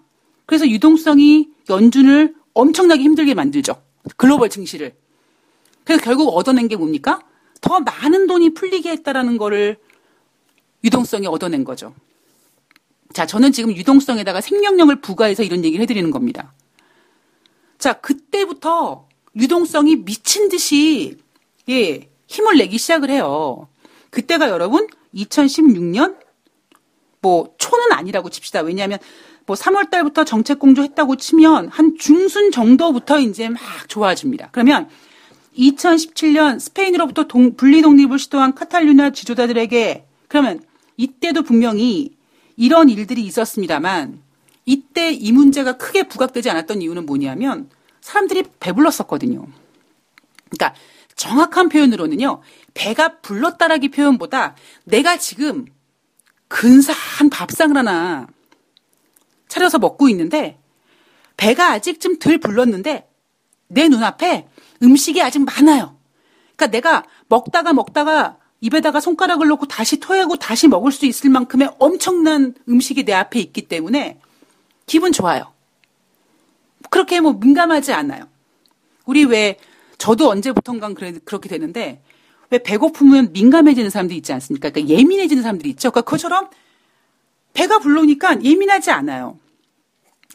그래서 0.48 0.68
유동성이 0.68 1.50
연준을 1.70 2.34
엄청나게 2.54 3.04
힘들게 3.04 3.34
만들죠. 3.36 3.76
글로벌 4.18 4.50
증시를. 4.50 4.96
그래서 5.84 6.04
결국 6.04 6.30
얻어낸 6.36 6.68
게 6.68 6.76
뭡니까? 6.76 7.22
더 7.62 7.80
많은 7.80 8.26
돈이 8.28 8.56
풀리게 8.56 8.90
했다라는 8.90 9.38
거를 9.38 9.78
유동성이 10.84 11.28
얻어낸 11.28 11.64
거죠. 11.64 11.94
자, 13.14 13.28
저는 13.28 13.52
지금 13.52 13.76
유동성에다가 13.76 14.42
생명력을 14.42 15.00
부과해서 15.02 15.44
이런 15.44 15.64
얘기를 15.64 15.84
해드리는 15.84 16.10
겁니다. 16.10 16.54
자, 17.78 17.94
그때부터 17.94 19.08
유동성이 19.36 19.98
미친 19.98 20.50
듯이, 20.50 21.18
예, 21.70 22.10
힘을 22.28 22.58
내기 22.58 22.78
시작을 22.78 23.10
해요. 23.10 23.68
그때가 24.10 24.50
여러분, 24.50 24.88
2016년, 25.14 26.18
뭐, 27.22 27.54
초는 27.58 27.92
아니라고 27.92 28.30
칩시다. 28.30 28.62
왜냐하면, 28.62 29.00
뭐, 29.46 29.56
3월 29.56 29.90
달부터 29.90 30.26
정책 30.26 30.60
공조 30.60 30.84
했다고 30.84 31.16
치면, 31.16 31.70
한 31.70 31.98
중순 31.98 32.52
정도부터 32.52 33.20
이제 33.20 33.50
막 33.50 33.62
좋아집니다. 33.88 34.50
그러면, 34.52 34.90
2017년 35.58 36.60
스페인으로부터 36.60 37.26
동, 37.26 37.56
분리 37.56 37.82
독립을 37.82 38.20
시도한 38.20 38.56
카탈루냐 38.56 39.12
지도자들에게, 39.12 40.06
그러면, 40.28 40.62
이때도 40.98 41.44
분명히 41.44 42.16
이런 42.56 42.90
일들이 42.90 43.24
있었습니다만 43.24 44.22
이때 44.66 45.12
이 45.12 45.32
문제가 45.32 45.78
크게 45.78 46.04
부각되지 46.04 46.50
않았던 46.50 46.82
이유는 46.84 47.08
뭐냐면 47.08 47.70
사람들이 48.01 48.43
배불렀었거든요. 48.60 49.48
그러니까 50.50 50.74
정확한 51.15 51.70
표현으로는요. 51.70 52.41
배가 52.74 53.20
불렀다라기 53.20 53.89
표현보다 53.89 54.55
내가 54.84 55.17
지금 55.17 55.65
근사한 56.48 57.29
밥상을 57.29 57.75
하나 57.77 58.27
차려서 59.48 59.79
먹고 59.79 60.10
있는데 60.10 60.60
배가 61.38 61.72
아직 61.72 62.00
좀 62.00 62.20
덜 62.20 62.38
불렀는데 62.38 63.08
내 63.67 63.88
눈앞에 63.88 64.48
음식이 64.83 65.22
아직 65.22 65.40
많아요. 65.40 65.98
그러니까 66.55 66.68
내가 66.68 67.03
먹다가 67.27 67.74
먹다가 67.74 68.37
입에다가 68.59 69.00
손가락을 69.00 69.48
넣고 69.48 69.66
다시 69.66 70.00
토하고 70.00 70.35
다시 70.37 70.68
먹을 70.68 70.92
수 70.92 71.05
있을 71.05 71.29
만큼의 71.29 71.72
엄청난 71.79 72.53
음식이 72.70 73.05
내 73.05 73.14
앞에 73.14 73.40
있기 73.40 73.68
때문에 73.68 74.20
기분 74.85 75.11
좋아요. 75.11 75.51
그렇게 76.92 77.20
뭐 77.22 77.34
민감하지 77.34 77.94
않아요. 77.94 78.27
우리 79.06 79.24
왜 79.24 79.58
저도 79.98 80.30
언제부턴가 80.30 80.94
그렇게 81.25 81.50
되는데 81.50 82.04
왜 82.51 82.60
배고프면 82.62 83.32
민감해지는 83.32 83.90
사람들이 83.90 84.18
있지 84.18 84.34
않습니까? 84.34 84.70
그러니까 84.70 84.94
예민해지는 84.94 85.42
사람들이 85.42 85.70
있죠. 85.72 85.90
그러니까 85.90 86.12
그처럼 86.12 86.50
배가 87.54 87.80
불러오니까 87.80 88.44
예민하지 88.44 88.92
않아요. 88.92 89.40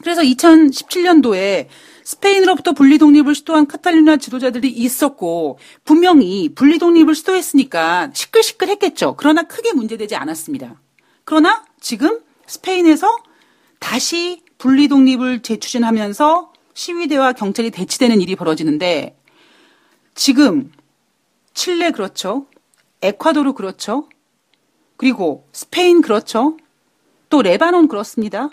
그래서 0.01 0.21
2017년도에 0.21 1.67
스페인으로부터 2.03 2.73
분리 2.73 2.97
독립을 2.97 3.35
시도한 3.35 3.67
카탈루냐 3.67 4.17
지도자들이 4.17 4.69
있었고 4.69 5.59
분명히 5.83 6.49
분리 6.55 6.79
독립을 6.79 7.13
시도했으니까 7.13 8.11
시끌시끌했겠죠. 8.13 9.15
그러나 9.17 9.43
크게 9.43 9.73
문제되지 9.73 10.15
않았습니다. 10.15 10.81
그러나 11.23 11.65
지금 11.79 12.19
스페인에서 12.47 13.07
다시 13.79 14.41
분리 14.57 14.87
독립을 14.87 15.41
재추진하면서 15.41 16.53
시위대와 16.73 17.33
경찰이 17.33 17.71
대치되는 17.71 18.21
일이 18.21 18.35
벌어지는데 18.35 19.17
지금 20.15 20.71
칠레 21.53 21.91
그렇죠. 21.91 22.47
에콰도르 23.01 23.53
그렇죠. 23.53 24.09
그리고 24.95 25.47
스페인 25.51 26.01
그렇죠. 26.01 26.57
또 27.29 27.41
레바논 27.41 27.87
그렇습니다. 27.87 28.49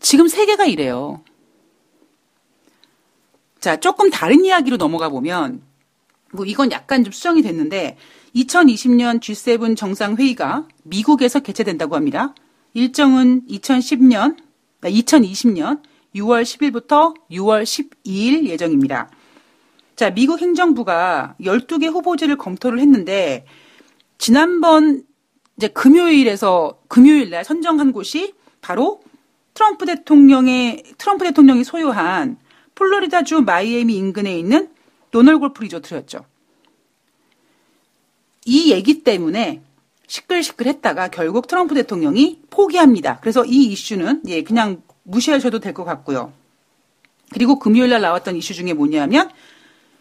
지금 0.00 0.28
세계가 0.28 0.66
이래요. 0.66 1.22
자, 3.60 3.78
조금 3.78 4.10
다른 4.10 4.44
이야기로 4.44 4.76
넘어가 4.76 5.08
보면, 5.08 5.62
뭐 6.32 6.44
이건 6.44 6.72
약간 6.72 7.04
좀 7.04 7.12
수정이 7.12 7.42
됐는데, 7.42 7.96
2020년 8.34 9.20
G7 9.20 9.76
정상회의가 9.76 10.66
미국에서 10.82 11.40
개최된다고 11.40 11.94
합니다. 11.94 12.34
일정은 12.74 13.46
2010년, 13.46 14.36
2020년 14.82 15.82
6월 16.14 16.42
10일부터 16.42 17.14
6월 17.30 17.62
12일 17.62 18.46
예정입니다. 18.46 19.10
자, 19.96 20.10
미국 20.10 20.40
행정부가 20.40 21.36
12개 21.40 21.90
후보지를 21.90 22.36
검토를 22.36 22.80
했는데, 22.80 23.44
지난번 24.18 25.04
이제 25.56 25.68
금요일에서 25.68 26.80
금요일 26.88 27.30
날 27.30 27.44
선정한 27.44 27.92
곳이 27.92 28.34
바로 28.60 29.02
트럼프 29.54 29.84
대통령의 29.84 30.82
트럼프 30.96 31.24
대통령이 31.24 31.64
소유한 31.64 32.38
플로리다주 32.74 33.42
마이애미 33.42 33.94
인근에 33.94 34.38
있는 34.38 34.70
도럴 35.10 35.38
골프 35.38 35.62
리조트였죠. 35.62 36.24
이 38.46 38.72
얘기 38.72 39.02
때문에 39.02 39.62
시끌시끌했다가 40.12 41.08
결국 41.08 41.46
트럼프 41.46 41.74
대통령이 41.74 42.42
포기합니다. 42.50 43.18
그래서 43.20 43.44
이 43.46 43.64
이슈는 43.64 44.22
예 44.26 44.42
그냥 44.42 44.82
무시하셔도 45.04 45.58
될 45.58 45.72
것 45.72 45.84
같고요. 45.84 46.32
그리고 47.32 47.58
금요일 47.58 47.88
날 47.88 48.02
나왔던 48.02 48.36
이슈 48.36 48.52
중에 48.52 48.74
뭐냐면 48.74 49.30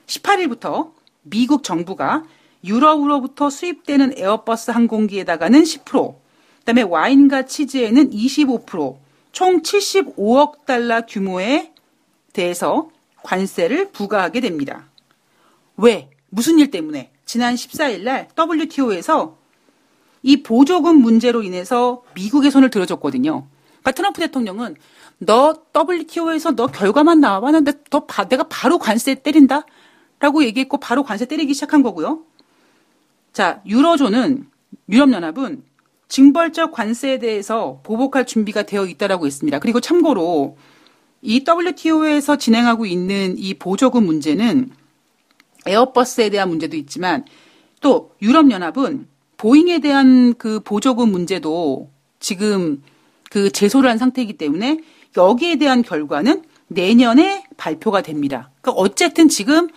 18일부터 0.07 0.91
미국 1.21 1.63
정부가 1.63 2.25
유럽으로부터 2.65 3.49
수입되는 3.49 4.13
에어버스 4.17 4.71
항공기에다가는 4.71 5.63
10%, 5.63 6.15
그다음에 6.59 6.81
와인과 6.81 7.45
치즈에는 7.45 8.09
25%, 8.09 8.97
총 9.31 9.61
75억 9.61 10.65
달러 10.65 11.05
규모의 11.05 11.71
대해서 12.33 12.89
관세를 13.23 13.91
부과하게 13.91 14.41
됩니다. 14.41 14.89
왜? 15.77 16.09
무슨 16.29 16.59
일 16.59 16.69
때문에? 16.69 17.11
지난 17.25 17.55
14일 17.55 18.01
날 18.03 18.27
WTO에서 18.37 19.40
이 20.23 20.43
보조금 20.43 21.01
문제로 21.01 21.43
인해서 21.43 22.03
미국의 22.15 22.51
손을 22.51 22.69
들어줬거든요. 22.69 23.47
그러니까 23.81 23.91
트럼프 23.91 24.21
대통령은 24.21 24.75
너 25.19 25.55
WTO에서 25.75 26.55
너 26.55 26.67
결과만 26.67 27.19
나와봤는데 27.19 27.83
너 27.89 28.05
바, 28.05 28.27
내가 28.27 28.43
바로 28.43 28.77
관세 28.77 29.15
때린다? 29.15 29.65
라고 30.19 30.43
얘기했고 30.43 30.77
바로 30.77 31.03
관세 31.03 31.25
때리기 31.25 31.53
시작한 31.53 31.81
거고요. 31.81 32.23
자, 33.33 33.61
유로존은 33.65 34.47
유럽연합은 34.89 35.63
징벌적 36.07 36.71
관세에 36.71 37.19
대해서 37.19 37.79
보복할 37.83 38.25
준비가 38.25 38.63
되어 38.63 38.85
있다라고 38.85 39.25
했습니다. 39.25 39.59
그리고 39.59 39.79
참고로 39.79 40.57
이 41.21 41.45
WTO에서 41.47 42.37
진행하고 42.37 42.85
있는 42.85 43.37
이 43.37 43.53
보조금 43.53 44.05
문제는 44.05 44.71
에어버스에 45.65 46.29
대한 46.29 46.49
문제도 46.49 46.75
있지만 46.75 47.25
또 47.79 48.11
유럽연합은 48.21 49.07
보잉에 49.41 49.79
대한 49.79 50.35
그 50.35 50.59
보조금 50.59 51.11
문제도 51.11 51.89
지금 52.19 52.83
그 53.31 53.49
제소를 53.51 53.89
한 53.89 53.97
상태이기 53.97 54.33
때문에 54.33 54.81
여기에 55.17 55.55
대한 55.55 55.81
결과는 55.81 56.43
내년에 56.67 57.43
발표가 57.57 58.03
됩니다. 58.03 58.51
그러니까 58.61 58.79
어쨌든 58.79 59.29
지금 59.29 59.67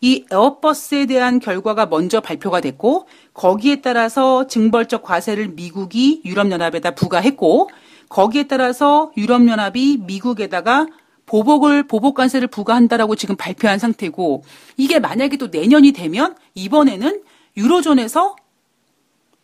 이 0.00 0.24
에어버스에 0.32 1.04
대한 1.04 1.38
결과가 1.38 1.84
먼저 1.84 2.22
발표가 2.22 2.62
됐고 2.62 3.08
거기에 3.34 3.82
따라서 3.82 4.46
징벌적 4.46 5.02
과세를 5.02 5.48
미국이 5.48 6.22
유럽연합에다 6.24 6.92
부과했고 6.92 7.68
거기에 8.08 8.44
따라서 8.44 9.12
유럽연합이 9.18 9.98
미국에다가 10.06 10.86
보복을 11.26 11.86
보복 11.86 12.14
관세를 12.14 12.48
부과한다라고 12.48 13.16
지금 13.16 13.36
발표한 13.36 13.78
상태고 13.78 14.44
이게 14.78 14.98
만약에 14.98 15.36
또 15.36 15.48
내년이 15.48 15.92
되면 15.92 16.36
이번에는 16.54 17.22
유로존에서 17.58 18.36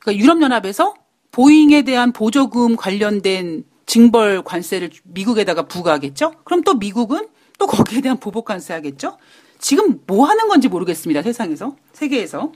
그러니까 0.06 0.22
유럽연합에서 0.22 0.94
보잉에 1.32 1.82
대한 1.82 2.12
보조금 2.12 2.76
관련된 2.76 3.64
징벌 3.86 4.42
관세를 4.44 4.90
미국에다가 5.02 5.62
부과하겠죠? 5.62 6.32
그럼 6.44 6.62
또 6.62 6.74
미국은 6.74 7.28
또 7.58 7.66
거기에 7.66 8.00
대한 8.00 8.18
보복 8.18 8.44
관세 8.44 8.72
하겠죠? 8.72 9.18
지금 9.58 10.00
뭐 10.06 10.26
하는 10.26 10.48
건지 10.48 10.68
모르겠습니다. 10.68 11.22
세상에서, 11.22 11.76
세계에서. 11.92 12.52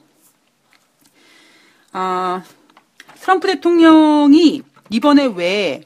아, 1.92 2.44
트럼프 3.20 3.48
대통령이 3.48 4.62
이번에 4.90 5.26
왜 5.26 5.82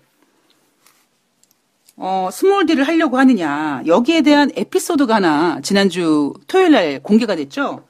어, 1.96 2.28
small 2.30 2.66
deal을 2.66 2.86
하려고 2.86 3.18
하느냐. 3.18 3.82
여기에 3.86 4.22
대한 4.22 4.50
에피소드가 4.54 5.14
하나 5.14 5.60
지난주 5.62 6.34
토요일 6.46 6.72
날 6.72 7.02
공개가 7.02 7.36
됐죠. 7.36 7.86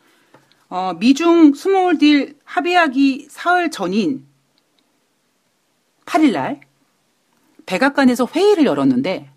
어, 0.76 0.92
미중 0.94 1.54
small 1.54 1.98
deal 1.98 2.36
합의하기 2.42 3.28
사흘 3.30 3.70
전인 3.70 4.26
8일 6.04 6.32
날 6.32 6.62
백악관에서 7.64 8.26
회의를 8.34 8.66
열었는데 8.66 9.30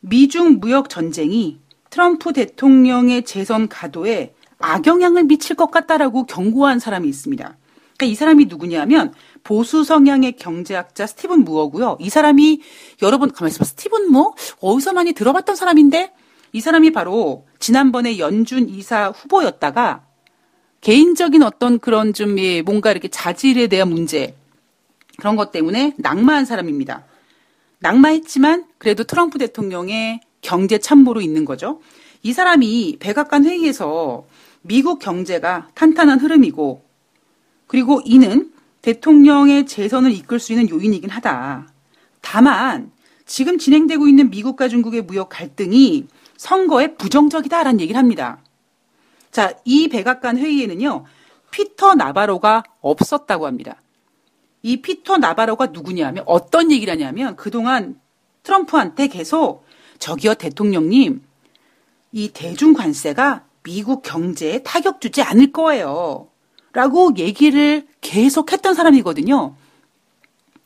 미중 0.00 0.58
무역 0.58 0.88
전쟁이 0.88 1.60
트럼프 1.88 2.32
대통령의 2.32 3.24
재선 3.24 3.68
가도에 3.68 4.34
악영향을 4.58 5.22
미칠 5.22 5.54
것 5.54 5.70
같다라고 5.70 6.26
경고한 6.26 6.80
사람이 6.80 7.08
있습니다. 7.08 7.56
그러니까 7.96 8.06
이 8.06 8.16
사람이 8.16 8.46
누구냐면 8.46 9.14
보수 9.44 9.84
성향의 9.84 10.32
경제학자 10.32 11.06
스티븐 11.06 11.44
무어고요. 11.44 11.96
이 12.00 12.10
사람이 12.10 12.60
여러분 13.02 13.30
가만히 13.30 13.52
있어봐. 13.52 13.64
스티븐 13.66 14.10
무 14.10 14.34
어디서 14.60 14.94
많이 14.94 15.12
들어봤던 15.12 15.54
사람인데 15.54 16.12
이 16.54 16.60
사람이 16.60 16.90
바로 16.90 17.46
지난번에 17.60 18.18
연준 18.18 18.68
이사 18.68 19.10
후보였다가 19.10 20.02
개인적인 20.80 21.42
어떤 21.42 21.78
그런 21.78 22.14
좀 22.14 22.38
예, 22.38 22.62
뭔가 22.62 22.90
이렇게 22.90 23.08
자질에 23.08 23.66
대한 23.68 23.90
문제 23.90 24.34
그런 25.18 25.36
것 25.36 25.52
때문에 25.52 25.94
낙마한 25.98 26.46
사람입니다. 26.46 27.04
낙마했지만 27.80 28.64
그래도 28.78 29.04
트럼프 29.04 29.38
대통령의 29.38 30.20
경제 30.40 30.78
참모로 30.78 31.20
있는 31.20 31.44
거죠. 31.44 31.80
이 32.22 32.32
사람이 32.32 32.96
백악관 32.98 33.44
회의에서 33.44 34.24
미국 34.62 34.98
경제가 34.98 35.68
탄탄한 35.74 36.18
흐름이고 36.20 36.82
그리고 37.66 38.00
이는 38.04 38.52
대통령의 38.82 39.66
재선을 39.66 40.12
이끌 40.12 40.40
수 40.40 40.52
있는 40.52 40.70
요인이긴 40.70 41.10
하다. 41.10 41.68
다만 42.22 42.90
지금 43.26 43.58
진행되고 43.58 44.08
있는 44.08 44.30
미국과 44.30 44.68
중국의 44.68 45.02
무역 45.02 45.28
갈등이 45.28 46.08
선거에 46.40 46.94
부정적이다라는 46.94 47.80
얘기를 47.82 47.98
합니다. 47.98 48.38
자, 49.30 49.52
이 49.66 49.88
백악관 49.88 50.38
회의에는요. 50.38 51.04
피터 51.50 51.96
나바로가 51.96 52.62
없었다고 52.80 53.46
합니다. 53.46 53.82
이 54.62 54.80
피터 54.80 55.18
나바로가 55.18 55.66
누구냐면 55.66 56.24
어떤 56.26 56.72
얘기를 56.72 56.90
하냐면 56.94 57.36
그동안 57.36 58.00
트럼프한테 58.42 59.08
계속 59.08 59.66
저기요 59.98 60.36
대통령님 60.36 61.22
이 62.12 62.30
대중 62.32 62.72
관세가 62.72 63.44
미국 63.62 64.00
경제에 64.00 64.62
타격 64.62 65.02
주지 65.02 65.20
않을 65.20 65.52
거예요. 65.52 66.30
라고 66.72 67.12
얘기를 67.18 67.86
계속 68.00 68.50
했던 68.50 68.72
사람이거든요. 68.72 69.56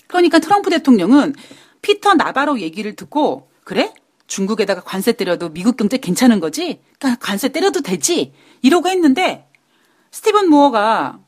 그러니까 0.07 0.39
트럼프 0.39 0.71
대통령은 0.71 1.35
피터 1.83 2.15
나바로 2.15 2.61
얘기를 2.61 2.95
듣고 2.95 3.49
그래? 3.65 3.93
중국에다가 4.27 4.81
관세 4.83 5.13
때려도 5.13 5.51
미국 5.51 5.77
경제 5.77 5.99
괜찮은 5.99 6.41
거지? 6.41 6.81
그러니까 6.99 7.25
관세 7.25 7.49
때려도 7.49 7.83
되지? 7.83 8.33
이러고 8.63 8.89
했는데 8.89 9.49
스티븐 10.11 10.49
무어가 10.49 11.21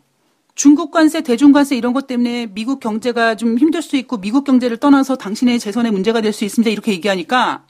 중국 0.54 0.90
관세, 0.90 1.20
대중 1.20 1.52
관세 1.52 1.76
이런 1.76 1.92
것 1.92 2.06
때문에 2.06 2.46
미국 2.46 2.80
경제가 2.80 3.34
좀 3.34 3.58
힘들 3.58 3.82
수 3.82 3.96
있고 3.96 4.16
미국 4.18 4.44
경제를 4.44 4.78
떠나서 4.78 5.16
당신의 5.16 5.58
재선에 5.58 5.90
문제가 5.90 6.22
될 6.22 6.32
수 6.32 6.44
있습니다. 6.44 6.70
이렇게 6.70 6.92
얘기하니까 6.92 7.66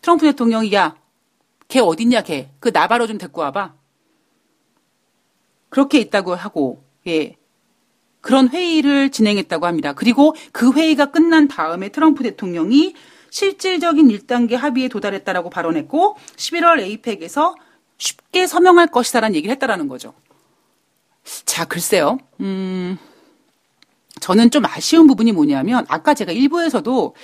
트럼프 0.00 0.26
대통령이 0.26 0.72
야, 0.74 0.94
걔 1.66 1.80
어딨냐 1.80 2.22
걔. 2.22 2.50
그 2.60 2.68
나바로 2.72 3.06
좀 3.08 3.18
데리고 3.18 3.40
와봐. 3.40 3.74
그렇게 5.68 5.98
있다고 5.98 6.34
하고 6.36 6.84
예. 7.08 7.36
그런 8.20 8.48
회의를 8.48 9.10
진행했다고 9.10 9.66
합니다. 9.66 9.92
그리고 9.92 10.34
그 10.52 10.72
회의가 10.72 11.06
끝난 11.10 11.48
다음에 11.48 11.88
트럼프 11.88 12.22
대통령이 12.22 12.94
실질적인 13.34 14.06
1단계 14.06 14.52
합의에 14.52 14.86
도달했다라고 14.86 15.50
발언했고 15.50 16.16
11월 16.36 16.78
에이펙에서 16.78 17.56
쉽게 17.98 18.46
서명할 18.46 18.86
것이다라는 18.86 19.34
얘기를 19.34 19.52
했다라는 19.54 19.88
거죠. 19.88 20.14
자, 21.44 21.64
글쎄요. 21.64 22.18
음, 22.38 22.96
저는 24.20 24.52
좀 24.52 24.64
아쉬운 24.66 25.08
부분이 25.08 25.32
뭐냐면 25.32 25.84
아까 25.88 26.14
제가 26.14 26.30
일부에서도 26.30 27.16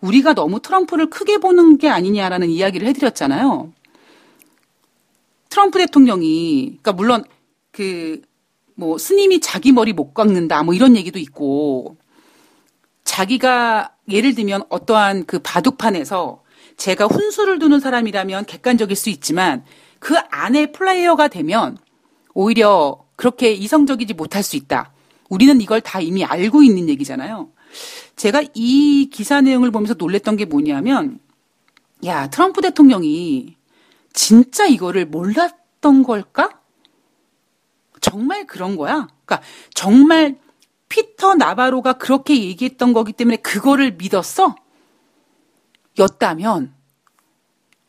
우리가 0.00 0.34
너무 0.34 0.58
트럼프를 0.58 1.08
크게 1.10 1.38
보는 1.38 1.78
게 1.78 1.88
아니냐라는 1.88 2.48
이야기를 2.50 2.88
해드렸잖아요. 2.88 3.72
트럼프 5.48 5.78
대통령이, 5.78 6.78
그러니까 6.82 6.92
물론 6.92 7.24
그, 7.70 8.20
뭐, 8.74 8.98
스님이 8.98 9.38
자기 9.38 9.70
머리 9.70 9.92
못 9.92 10.12
깎는다, 10.12 10.64
뭐 10.64 10.74
이런 10.74 10.96
얘기도 10.96 11.20
있고, 11.20 11.96
자기가 13.04 13.91
예를 14.08 14.34
들면 14.34 14.64
어떠한 14.68 15.26
그 15.26 15.38
바둑판에서 15.38 16.42
제가 16.76 17.06
훈수를 17.06 17.58
두는 17.58 17.80
사람이라면 17.80 18.46
객관적일 18.46 18.96
수 18.96 19.10
있지만 19.10 19.64
그 19.98 20.16
안에 20.30 20.72
플레이어가 20.72 21.28
되면 21.28 21.78
오히려 22.34 23.04
그렇게 23.16 23.52
이성적이지 23.52 24.14
못할 24.14 24.42
수 24.42 24.56
있다. 24.56 24.92
우리는 25.28 25.60
이걸 25.60 25.80
다 25.80 26.00
이미 26.00 26.24
알고 26.24 26.62
있는 26.62 26.88
얘기잖아요. 26.88 27.50
제가 28.16 28.42
이 28.54 29.08
기사 29.12 29.40
내용을 29.40 29.70
보면서 29.70 29.94
놀랬던 29.94 30.36
게 30.36 30.44
뭐냐면, 30.44 31.20
야, 32.04 32.28
트럼프 32.28 32.60
대통령이 32.60 33.56
진짜 34.12 34.66
이거를 34.66 35.06
몰랐던 35.06 36.02
걸까? 36.02 36.60
정말 38.00 38.46
그런 38.46 38.76
거야? 38.76 39.08
그러니까 39.24 39.46
정말 39.72 40.36
피터 40.92 41.36
나바로가 41.36 41.94
그렇게 41.94 42.44
얘기했던 42.44 42.92
거기 42.92 43.14
때문에 43.14 43.38
그거를 43.38 43.92
믿었어? 43.92 44.54
였다면 45.98 46.74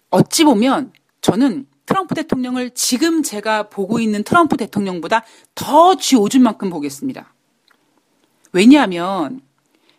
어찌 0.10 0.46
보면 0.46 0.94
저는 1.20 1.68
트럼프 1.86 2.16
대통령을 2.16 2.72
지금 2.72 3.22
제가 3.22 3.64
보고 3.64 4.00
있는 4.00 4.24
트럼프 4.24 4.56
대통령보다 4.56 5.26
더 5.54 5.96
쥐오준 5.96 6.42
만큼 6.44 6.70
보겠습니다. 6.70 7.34
왜냐하면 8.54 9.42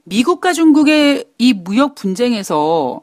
미국과 0.05 0.55
중국의 0.55 1.27
이 1.37 1.53
무역 1.53 1.97
분쟁에서 1.97 3.03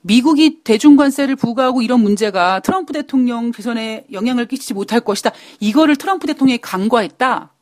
미국이 0.00 0.62
대중관세를 0.62 1.36
부과하고 1.36 1.82
이런 1.82 2.00
문제가 2.00 2.60
트럼프 2.60 2.94
대통령 2.94 3.52
재선에 3.52 4.06
영향을 4.10 4.46
끼치지 4.48 4.72
못할 4.72 5.00
것이다. 5.00 5.32
이거를 5.60 5.96
트럼프 5.96 6.26
대통령이 6.26 6.58
간과했다. 6.58 7.52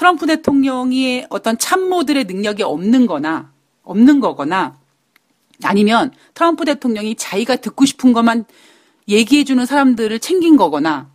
트럼프 0.00 0.24
대통령의 0.24 1.26
어떤 1.28 1.58
참모들의 1.58 2.24
능력이 2.24 2.62
없는 2.62 3.06
거나, 3.06 3.52
없는 3.82 4.20
거거나, 4.20 4.78
아니면 5.62 6.10
트럼프 6.32 6.64
대통령이 6.64 7.16
자기가 7.16 7.56
듣고 7.56 7.84
싶은 7.84 8.14
것만 8.14 8.46
얘기해주는 9.08 9.66
사람들을 9.66 10.18
챙긴 10.20 10.56
거거나, 10.56 11.10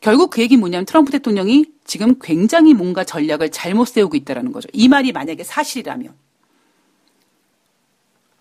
결국 0.00 0.30
그 0.30 0.40
얘기 0.40 0.56
뭐냐면 0.56 0.86
트럼프 0.86 1.12
대통령이 1.12 1.66
지금 1.84 2.18
굉장히 2.18 2.72
뭔가 2.72 3.04
전략을 3.04 3.50
잘못 3.50 3.88
세우고 3.88 4.16
있다는 4.16 4.50
거죠. 4.50 4.66
이 4.72 4.88
말이 4.88 5.12
만약에 5.12 5.44
사실이라면. 5.44 6.14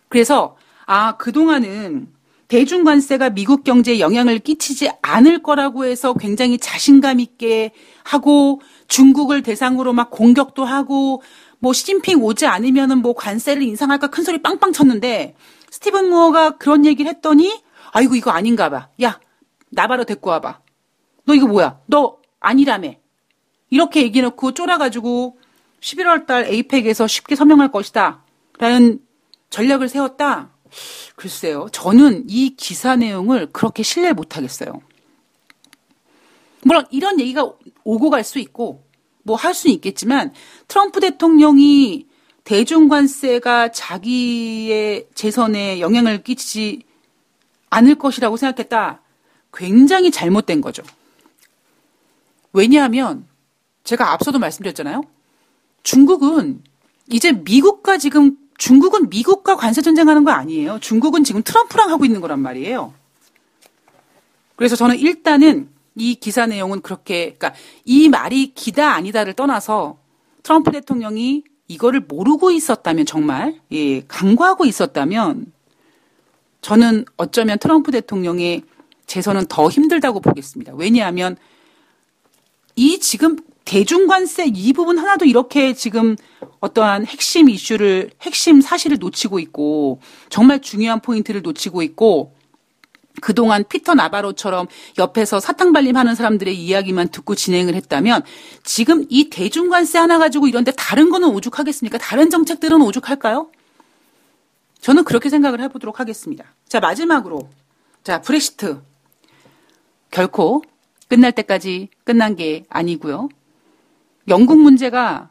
그래서 0.07 0.55
아, 0.85 1.17
그동안은 1.17 2.14
대중관세가 2.47 3.31
미국 3.31 3.63
경제에 3.63 3.99
영향을 3.99 4.39
끼치지 4.39 4.91
않을 5.01 5.41
거라고 5.41 5.86
해서 5.86 6.13
굉장히 6.13 6.58
자신감 6.58 7.19
있게 7.19 7.71
하고 8.03 8.62
중국을 8.88 9.41
대상으로 9.41 9.93
막 9.93 10.12
공격도 10.12 10.63
하고 10.63 11.21
뭐 11.60 11.73
시진핑 11.73 12.23
오지 12.23 12.45
않으면은 12.45 12.99
뭐 12.99 13.13
관세를 13.13 13.63
인상할까 13.63 14.08
큰 14.08 14.23
소리 14.23 14.41
빵빵 14.41 14.73
쳤는데 14.73 15.36
스티븐 15.71 16.10
무어가 16.10 16.51
그런 16.58 16.86
얘기를 16.86 17.10
했더니 17.10 17.62
아이고 17.91 18.15
이거 18.15 18.31
아닌가 18.31 18.69
봐. 18.69 18.89
야, 19.01 19.19
나 19.71 19.88
바로 19.88 20.03
데리고 20.03 20.29
와 20.29 20.39
봐. 20.39 20.62
너 21.25 21.34
이거 21.34 21.47
뭐야? 21.47 21.79
너 21.88 22.17
아니라며. 22.39 22.93
이렇게 23.69 24.03
얘기해 24.03 24.23
놓고 24.23 24.53
쫄아 24.53 24.77
가지고 24.77 25.39
11월 25.81 26.25
달 26.25 26.45
에이펙에서 26.45 27.08
쉽게 27.08 27.36
서명할 27.36 27.71
것이다. 27.71 28.23
라는 28.60 28.99
전략을 29.49 29.89
세웠다. 29.89 30.54
글쎄요. 31.15 31.67
저는 31.71 32.25
이 32.27 32.55
기사 32.55 32.95
내용을 32.95 33.51
그렇게 33.51 33.83
신뢰 33.83 34.13
못 34.13 34.38
하겠어요. 34.38 34.81
물론 36.63 36.85
이런 36.91 37.19
얘기가 37.19 37.51
오고 37.83 38.09
갈 38.09 38.23
수 38.23 38.39
있고 38.39 38.83
뭐 39.23 39.35
할 39.35 39.53
수는 39.53 39.73
있겠지만 39.75 40.33
트럼프 40.67 40.99
대통령이 40.99 42.07
대중관세가 42.43 43.71
자기의 43.71 45.07
재선에 45.15 45.79
영향을 45.79 46.23
끼치지 46.23 46.83
않을 47.71 47.95
것이라고 47.95 48.38
생각했다. 48.38 49.01
굉장히 49.53 50.11
잘못된 50.11 50.61
거죠. 50.61 50.83
왜냐하면 52.53 53.27
제가 53.83 54.11
앞서도 54.13 54.38
말씀드렸잖아요. 54.39 55.01
중국은 55.83 56.63
이제 57.11 57.31
미국과 57.31 57.97
지금 57.97 58.38
중국은 58.57 59.09
미국과 59.09 59.57
관세 59.57 59.81
전쟁하는 59.81 60.23
거 60.23 60.31
아니에요. 60.31 60.79
중국은 60.79 61.23
지금 61.23 61.43
트럼프랑 61.43 61.89
하고 61.89 62.05
있는 62.05 62.21
거란 62.21 62.39
말이에요. 62.39 62.93
그래서 64.55 64.75
저는 64.75 64.97
일단은 64.97 65.69
이 65.95 66.15
기사 66.15 66.45
내용은 66.45 66.81
그렇게 66.81 67.33
그러니까 67.37 67.53
이 67.83 68.09
말이 68.09 68.53
기다 68.53 68.93
아니다를 68.93 69.33
떠나서 69.33 69.97
트럼프 70.43 70.71
대통령이 70.71 71.43
이거를 71.67 72.01
모르고 72.01 72.51
있었다면 72.51 73.05
정말 73.05 73.59
예, 73.71 74.01
간과하고 74.01 74.65
있었다면 74.65 75.51
저는 76.61 77.05
어쩌면 77.17 77.57
트럼프 77.59 77.91
대통령의 77.91 78.63
재선은 79.07 79.45
더 79.47 79.69
힘들다고 79.69 80.19
보겠습니다. 80.19 80.73
왜냐하면 80.75 81.37
이 82.75 82.99
지금 82.99 83.37
대중관세 83.65 84.45
이 84.54 84.73
부분 84.73 84.99
하나도 84.99 85.25
이렇게 85.25 85.73
지금 85.73 86.15
어떠한 86.60 87.08
핵심 87.08 87.49
이슈를 87.49 88.12
핵심 88.21 88.62
사실을 88.62 88.97
놓치고 88.99 89.39
있고 89.39 89.99
정말 90.30 90.62
중요한 90.62 91.01
포인트를 91.01 91.41
놓치고 91.41 91.82
있고 91.82 92.36
그동안 93.21 93.63
피터 93.67 93.95
나바로처럼 93.95 94.67
옆에서 94.99 95.39
사탕 95.39 95.73
발림하는 95.73 96.15
사람들의 96.15 96.56
이야기만 96.56 97.10
듣고 97.10 97.34
진행을 97.34 97.73
했다면 97.73 98.23
지금 98.63 99.06
이 99.10 99.30
대중관세 99.30 99.97
하나 99.97 100.19
가지고 100.19 100.47
이런데 100.47 100.71
다른 100.71 101.10
거는 101.10 101.30
오죽하겠습니까? 101.30 101.97
다른 101.97 102.30
정책들은 102.30 102.82
오죽할까요? 102.82 103.49
저는 104.80 105.06
그렇게 105.06 105.30
생각을 105.30 105.62
해보도록 105.62 105.99
하겠습니다. 105.99 106.45
자 106.67 106.80
마지막으로 106.80 107.49
자 108.04 108.21
브렉시트 108.21 108.82
결코 110.12 110.62
끝날 111.08 111.32
때까지 111.32 111.89
끝난 112.04 112.36
게 112.36 112.65
아니고요. 112.69 113.30
영국 114.27 114.59
문제가 114.59 115.29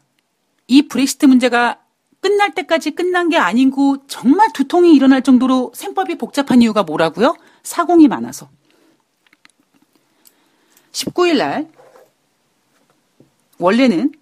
이 0.66 0.82
브렉시트 0.88 1.26
문제가 1.26 1.80
끝날 2.20 2.54
때까지 2.54 2.92
끝난 2.92 3.28
게 3.28 3.36
아니고 3.36 4.06
정말 4.06 4.52
두통이 4.52 4.94
일어날 4.94 5.22
정도로 5.22 5.72
생법이 5.74 6.16
복잡한 6.16 6.62
이유가 6.62 6.82
뭐라고요? 6.82 7.36
사공이 7.62 8.08
많아서. 8.08 8.48
19일 10.92 11.38
날 11.38 11.70
원래는 13.58 14.12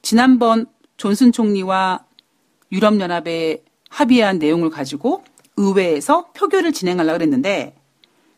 지난번 0.00 0.66
존슨 0.96 1.32
총리와 1.32 2.04
유럽연합에 2.72 3.64
합의한 3.90 4.38
내용을 4.38 4.70
가지고 4.70 5.24
의회에서 5.56 6.30
표결을 6.32 6.72
진행하려고 6.72 7.22
했는데 7.22 7.76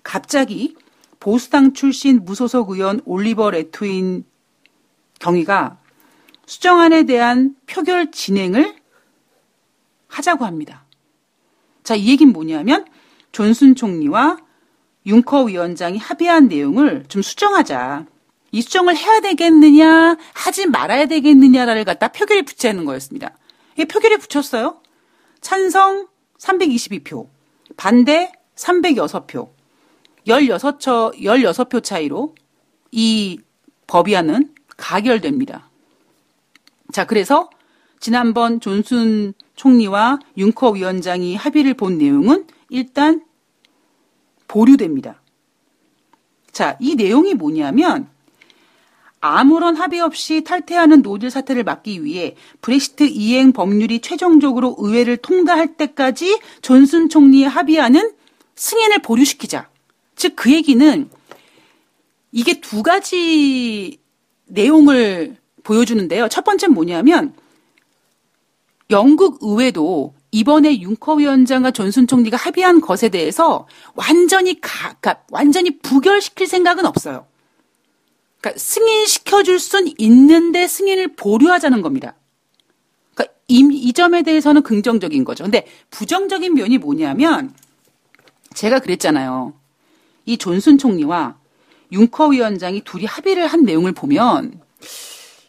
갑자기 0.03 0.77
보수당 1.21 1.75
출신 1.75 2.25
무소속 2.25 2.71
의원 2.71 3.01
올리버 3.05 3.51
레투인 3.51 4.25
경위가 5.19 5.79
수정안에 6.47 7.05
대한 7.05 7.55
표결 7.67 8.11
진행을 8.11 8.75
하자고 10.09 10.45
합니다. 10.45 10.85
자, 11.85 11.95
이 11.95 12.09
얘기는 12.09 12.33
뭐냐면 12.33 12.87
존슨 13.33 13.75
총리와 13.75 14.39
융커 15.07 15.45
위원장이 15.45 15.99
합의한 15.99 16.49
내용을 16.49 17.05
좀 17.09 17.23
수정하자. 17.23 18.07
이 18.51 18.63
수정을 18.63 18.97
해야 18.97 19.21
되겠느냐, 19.21 20.17
하지 20.33 20.67
말아야 20.67 21.07
되겠느냐를 21.07 21.85
갖다 21.85 22.09
표결에 22.09 22.43
붙이는 22.43 22.85
거였습니다. 22.85 23.37
이 23.79 23.85
표결에 23.85 24.17
붙였어요. 24.17 24.81
찬성 25.41 26.09
322표, 26.39 27.29
반대 27.77 28.33
306표, 28.57 29.51
16처, 30.27 31.15
16표 31.15 31.83
차이로 31.83 32.35
이 32.91 33.39
법위안은 33.87 34.55
가결됩니다. 34.79 35.69
자, 36.91 37.05
그래서 37.07 37.51
지난번 38.01 38.61
존슨 38.61 39.35
총리와 39.57 40.21
융커 40.39 40.71
위원장이 40.71 41.37
합의를 41.37 41.75
본 41.75 41.99
내용은 41.99 42.47
일단 42.71 43.23
보류됩니다. 44.47 45.21
자, 46.51 46.79
이 46.81 46.95
내용이 46.95 47.35
뭐냐면 47.35 48.09
아무런 49.21 49.77
합의 49.77 50.01
없이 50.01 50.45
탈퇴하는 50.45 51.03
no 51.03 51.12
deal 51.12 51.31
사태를 51.31 51.65
막기 51.65 52.05
위해 52.05 52.37
브렉시트 52.61 53.03
이행 53.03 53.53
법률이 53.53 54.01
최종적으로 54.01 54.77
의회를 54.79 55.17
통과할 55.17 55.77
때까지 55.77 56.39
존슨 56.63 57.09
총리의 57.09 57.49
합의안은 57.49 58.13
승인을 58.55 59.03
보류시키자. 59.03 59.69
즉, 60.15 60.37
그 60.37 60.53
얘기는 60.53 61.11
이게 62.31 62.61
두 62.61 62.83
가지 62.83 63.99
내용을 64.49 65.37
보여주는데요. 65.63 66.29
첫 66.29 66.45
번째는 66.45 66.75
뭐냐면 66.75 67.35
영국 68.91 69.39
의회도 69.43 70.15
이번에 70.31 70.81
융커 70.81 71.15
위원장과 71.15 71.71
존슨 71.71 72.07
총리가 72.07 72.37
합의한 72.37 72.81
것에 72.81 73.09
대해서 73.09 73.67
완전히 73.95 74.61
가, 74.61 74.95
그러니까 75.01 75.25
완전히 75.31 75.79
부결시킬 75.79 76.47
생각은 76.47 76.87
없어요. 76.87 77.27
그러니까 78.41 78.59
승인시켜 78.59 79.43
줄 79.43 79.59
순 79.59 79.93
있는데 79.99 80.67
승인을 80.67 81.17
보류하자는 81.17 81.83
겁니다. 81.83 82.15
그러니까 83.15 83.35
이, 83.49 83.69
이 83.73 83.93
점에 83.93 84.23
대해서는 84.23 84.63
긍정적인 84.63 85.25
거죠. 85.25 85.45
근데 85.45 85.67
부정적인 85.91 86.55
면이 86.55 86.79
뭐냐면 86.79 87.55
제가 88.55 88.79
그랬잖아요. 88.81 89.55
이 90.27 90.37
존슨 90.39 90.79
총리와 90.79 91.37
융커 91.93 92.29
위원장이 92.29 92.83
둘이 92.83 93.05
합의를 93.05 93.47
한 93.47 93.65
내용을 93.65 93.93
보면 93.93 94.61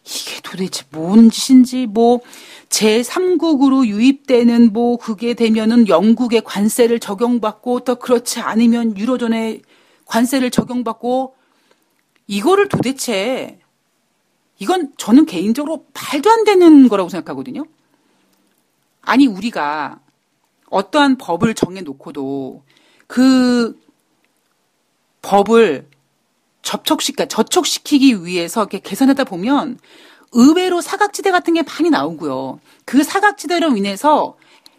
이게 0.04 0.40
도대체 0.42 0.84
뭔 0.90 1.30
짓인지 1.30 1.86
뭐 1.86 2.20
제3국으로 2.68 3.86
유입되는 3.86 4.72
뭐 4.72 4.96
그게 4.96 5.34
되면은 5.34 5.88
영국의 5.88 6.42
관세를 6.44 7.00
적용받고 7.00 7.80
또 7.80 7.96
그렇지 7.96 8.40
않으면 8.40 8.96
유로존의 8.96 9.62
관세를 10.06 10.50
적용받고 10.50 11.34
이거를 12.26 12.68
도대체 12.68 13.58
이건 14.58 14.92
저는 14.98 15.26
개인적으로 15.26 15.86
말도 15.94 16.30
안 16.30 16.44
되는 16.44 16.88
거라고 16.88 17.08
생각하거든요. 17.08 17.64
아니 19.02 19.26
우리가 19.26 20.00
어떠한 20.68 21.18
법을 21.18 21.54
정해 21.54 21.80
놓고도 21.80 22.62
그 23.06 23.78
법을 25.22 25.88
접촉시키, 26.62 27.16
그러니까 27.16 27.34
저촉시키기 27.34 28.24
위해서 28.24 28.62
이렇게 28.62 28.80
계산하다 28.80 29.24
보면 29.24 29.78
의외로 30.32 30.80
사각지대 30.80 31.30
같은 31.30 31.54
게 31.54 31.62
많이 31.62 31.90
나오고요. 31.90 32.60
그 32.84 33.02
사각지대로 33.02 33.76
인해서 33.76 34.36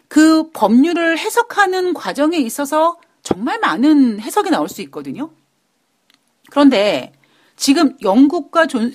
그 0.08 0.50
법률을 0.50 1.18
해석하는 1.18 1.94
과정에 1.94 2.38
있어서 2.38 2.98
정말 3.22 3.58
많은 3.60 4.20
해석이 4.20 4.50
나올 4.50 4.68
수 4.68 4.82
있거든요. 4.82 5.30
그런데 6.50 7.12
지금 7.56 7.96
영국과 8.02 8.66
존, 8.66 8.92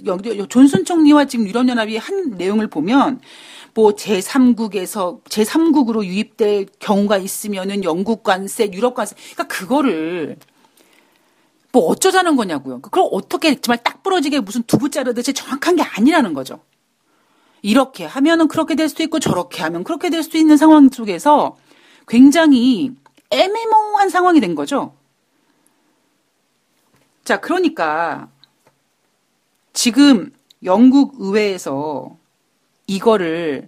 존슨 0.49 0.83
총리와 0.83 1.25
지금 1.25 1.47
유럽연합이 1.47 1.97
한 1.97 2.31
내용을 2.31 2.67
보면 2.67 3.21
뭐 3.73 3.91
제3국에서 3.91 5.23
제3국으로 5.23 6.03
유입될 6.03 6.65
경우가 6.79 7.17
있으면은 7.17 7.83
영국 7.83 8.23
관세, 8.23 8.69
유럽 8.73 8.95
관세, 8.95 9.15
그러니까 9.15 9.47
그거를 9.47 10.37
뭐 11.77 11.89
어쩌자는 11.89 12.35
거냐고요. 12.35 12.81
그럼 12.81 13.07
어떻게 13.11 13.53
정말 13.61 13.77
딱 13.83 14.01
부러지게 14.01 14.39
무슨 14.39 14.63
두부 14.63 14.89
자르듯이 14.89 15.31
정확한 15.31 15.75
게 15.75 15.83
아니라는 15.83 16.33
거죠. 16.33 16.59
이렇게 17.61 18.03
하면은 18.03 18.47
그렇게 18.47 18.73
될 18.73 18.89
수도 18.89 19.03
있고 19.03 19.19
저렇게 19.19 19.61
하면 19.61 19.83
그렇게 19.83 20.09
될 20.09 20.23
수도 20.23 20.39
있는 20.39 20.57
상황 20.57 20.89
속에서 20.89 21.55
굉장히 22.07 22.95
애매모호한 23.29 24.09
상황이 24.09 24.39
된 24.39 24.55
거죠. 24.55 24.95
자, 27.23 27.39
그러니까 27.39 28.27
지금 29.73 30.33
영국 30.63 31.13
의회에서 31.19 32.17
이거를 32.87 33.67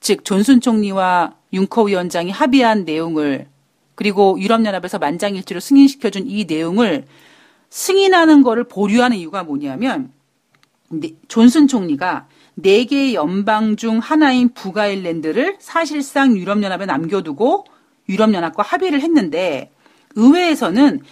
즉 0.00 0.22
존슨 0.26 0.60
총리와 0.60 1.34
융커 1.54 1.84
위원장이 1.84 2.30
합의한 2.30 2.84
내용을 2.84 3.48
그리고 3.94 4.38
유럽연합에서 4.38 4.98
만장일치로 4.98 5.60
승인시켜준 5.60 6.24
이 6.26 6.44
내용을 6.44 7.06
승인하는 7.70 8.42
거를 8.42 8.64
보류하는 8.64 9.16
이유가 9.16 9.44
뭐냐면 9.44 10.12
존슨 11.28 11.68
총리가 11.68 12.28
네 12.54 12.84
개의 12.84 13.14
연방 13.14 13.76
중 13.76 13.98
하나인 13.98 14.52
북아일랜드를 14.52 15.56
사실상 15.60 16.36
유럽연합에 16.36 16.86
남겨두고 16.86 17.64
유럽연합과 18.08 18.62
합의를 18.62 19.00
했는데 19.02 19.70
의회에서는 20.16 21.02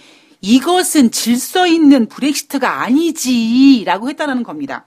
이것은 0.41 1.11
질서 1.11 1.67
있는 1.67 2.07
브렉시트가 2.07 2.83
아니지라고 2.83 4.09
했다라는 4.11 4.43
겁니다. 4.43 4.87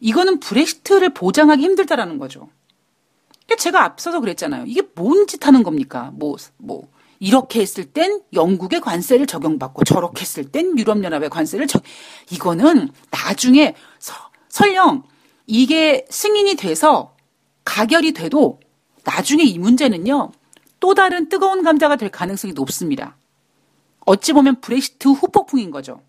이거는 0.00 0.40
브렉시트를 0.40 1.10
보장하기 1.14 1.62
힘들다라는 1.62 2.18
거죠. 2.18 2.48
제가 3.58 3.84
앞서서 3.84 4.20
그랬잖아요. 4.20 4.64
이게 4.66 4.82
뭔 4.94 5.26
짓 5.26 5.46
하는 5.46 5.62
겁니까? 5.62 6.10
뭐, 6.14 6.36
뭐, 6.58 6.88
이렇게 7.18 7.60
했을 7.60 7.84
땐 7.84 8.20
영국의 8.32 8.80
관세를 8.80 9.26
적용받고 9.26 9.84
저렇게 9.84 10.20
했을 10.20 10.44
땐 10.44 10.78
유럽연합의 10.78 11.30
관세를 11.30 11.66
적, 11.66 11.82
이거는 12.30 12.90
나중에 13.10 13.74
서, 13.98 14.14
설령 14.48 15.04
이게 15.46 16.04
승인이 16.10 16.56
돼서 16.56 17.14
가결이 17.64 18.12
돼도 18.12 18.60
나중에 19.04 19.44
이 19.44 19.58
문제는요, 19.58 20.32
또 20.80 20.94
다른 20.94 21.28
뜨거운 21.28 21.62
감자가 21.62 21.96
될 21.96 22.10
가능성이 22.10 22.52
높습니다. 22.52 23.16
어찌 24.04 24.32
보면 24.32 24.60
브렉시트 24.60 25.08
후폭풍인 25.08 25.70
거죠. 25.70 26.02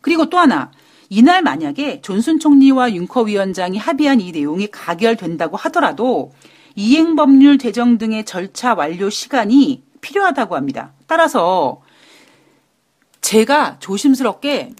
그리고 0.00 0.28
또 0.28 0.38
하나, 0.38 0.70
이날 1.08 1.42
만약에 1.42 2.00
존슨 2.00 2.38
총리와 2.38 2.92
윤커 2.92 3.22
위원장이 3.22 3.78
합의한 3.78 4.20
이 4.20 4.32
내용이 4.32 4.68
가결된다고 4.68 5.56
하더라도 5.56 6.32
이행법률 6.76 7.58
제정 7.58 7.98
등의 7.98 8.24
절차 8.24 8.74
완료 8.74 9.10
시간이 9.10 9.84
필요하다고 10.00 10.56
합니다. 10.56 10.92
따라서 11.06 11.82
제가 13.20 13.78
조심스럽게 13.78 14.72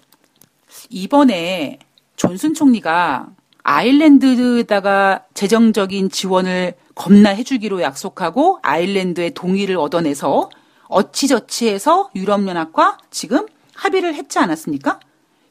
이번에 0.89 1.79
존슨 2.15 2.53
총리가 2.53 3.27
아일랜드에다가 3.63 5.23
재정적인 5.33 6.09
지원을 6.09 6.75
겁나 6.93 7.31
해주기로 7.31 7.81
약속하고 7.81 8.59
아일랜드의 8.61 9.33
동의를 9.33 9.77
얻어내서 9.77 10.49
어찌저찌해서 10.87 12.11
유럽연합과 12.15 12.97
지금 13.09 13.47
합의를 13.73 14.13
했지 14.13 14.37
않았습니까? 14.37 14.99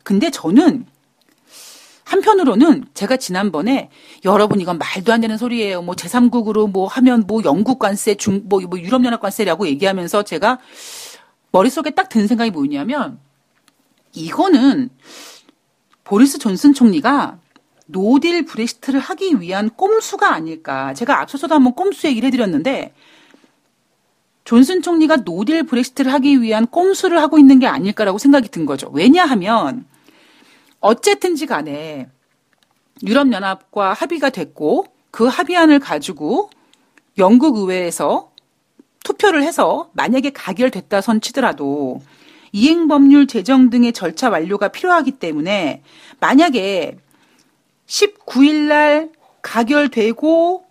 근데 0.04 0.30
저는 0.30 0.86
한편으로는 2.24 2.86
제가 2.94 3.18
지난번에 3.18 3.90
여러분 4.24 4.60
이건 4.60 4.78
말도 4.78 5.12
안 5.12 5.20
되는 5.20 5.36
소리예요. 5.36 5.82
뭐 5.82 5.94
제3국으로 5.94 6.70
뭐 6.70 6.86
하면 6.88 7.24
뭐 7.26 7.42
영국 7.44 7.78
관세, 7.78 8.14
중, 8.14 8.42
뭐, 8.46 8.60
뭐 8.62 8.80
유럽 8.80 9.04
연합 9.04 9.20
관세라고 9.20 9.66
얘기하면서 9.68 10.22
제가 10.24 10.58
머릿속에 11.52 11.90
딱 11.90 12.08
든 12.08 12.26
생각이 12.26 12.50
뭐냐면 12.50 13.18
이거는 14.12 14.90
보리스 16.04 16.38
존슨 16.38 16.72
총리가 16.72 17.38
no 17.86 18.05
deal 18.05 18.44
브렉시트를 18.46 19.00
하기 19.00 19.40
위한 19.40 19.68
꼼수가 19.70 20.32
아닐까. 20.32 20.94
제가 20.94 21.20
앞서서도 21.20 21.54
한번 21.54 21.74
꼼수 21.74 22.06
얘기를 22.06 22.26
해드렸는데 22.28 22.94
존슨 24.44 24.82
총리가 24.82 25.16
no 25.18 25.33
deal 25.33 25.64
브렉시트를 25.64 26.12
하기 26.14 26.40
위한 26.40 26.66
꼼수를 26.66 27.20
하고 27.20 27.38
있는 27.38 27.58
게 27.58 27.66
아닐까라고 27.66 28.18
생각이 28.18 28.48
든 28.48 28.66
거죠. 28.66 28.90
왜냐하면 28.92 29.86
어쨌든지 30.80 31.46
간에 31.46 32.08
유럽연합과 33.02 33.92
합의가 33.92 34.30
됐고 34.30 34.86
그 35.10 35.26
합의안을 35.26 35.78
가지고 35.78 36.50
영국 37.18 37.56
의회에서 37.56 38.30
투표를 39.04 39.42
해서 39.42 39.90
만약에 39.92 40.30
가결됐다손 40.30 41.20
치더라도 41.20 42.00
이행법률 42.52 43.26
제정 43.26 43.68
등의 43.70 43.92
절차 43.92 44.30
완료가 44.30 44.68
필요하기 44.68 45.12
때문에 45.12 45.82
만약에 46.20 46.98
19일 47.86 48.68
날 48.68 49.10
가결되고 49.42 50.64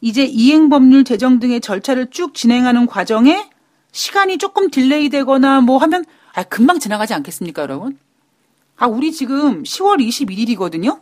이제 0.00 0.24
이행법률 0.24 1.04
제정 1.04 1.38
등의 1.38 1.60
절차를 1.60 2.10
쭉 2.10 2.34
진행하는 2.34 2.86
과정에 2.86 3.48
시간이 3.92 4.38
조금 4.38 4.70
delay 4.70 5.08
되거나 5.08 5.60
뭐 5.60 5.78
하면 5.78 6.04
아, 6.34 6.42
금방 6.42 6.80
지나가지 6.80 7.14
않겠습니까, 7.14 7.62
여러분? 7.62 7.96
아, 8.76 8.86
우리 8.86 9.12
지금 9.12 9.62
10월 9.62 10.04
21일이거든요? 10.04 11.00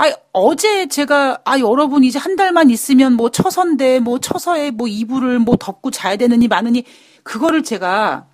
아, 0.00 0.10
어제 0.32 0.88
제가, 0.88 1.42
아, 1.44 1.58
여러분 1.58 2.04
이제 2.04 2.18
한 2.18 2.34
달만 2.34 2.70
있으면 2.70 3.12
뭐 3.12 3.30
처선데, 3.30 4.00
뭐 4.00 4.18
처서에 4.18 4.70
뭐 4.70 4.88
이불을 4.88 5.40
뭐 5.40 5.56
덮고 5.56 5.90
자야 5.90 6.16
되느니 6.16 6.48
마느니, 6.48 6.84
그거를 7.22 7.62
제가 7.62 8.26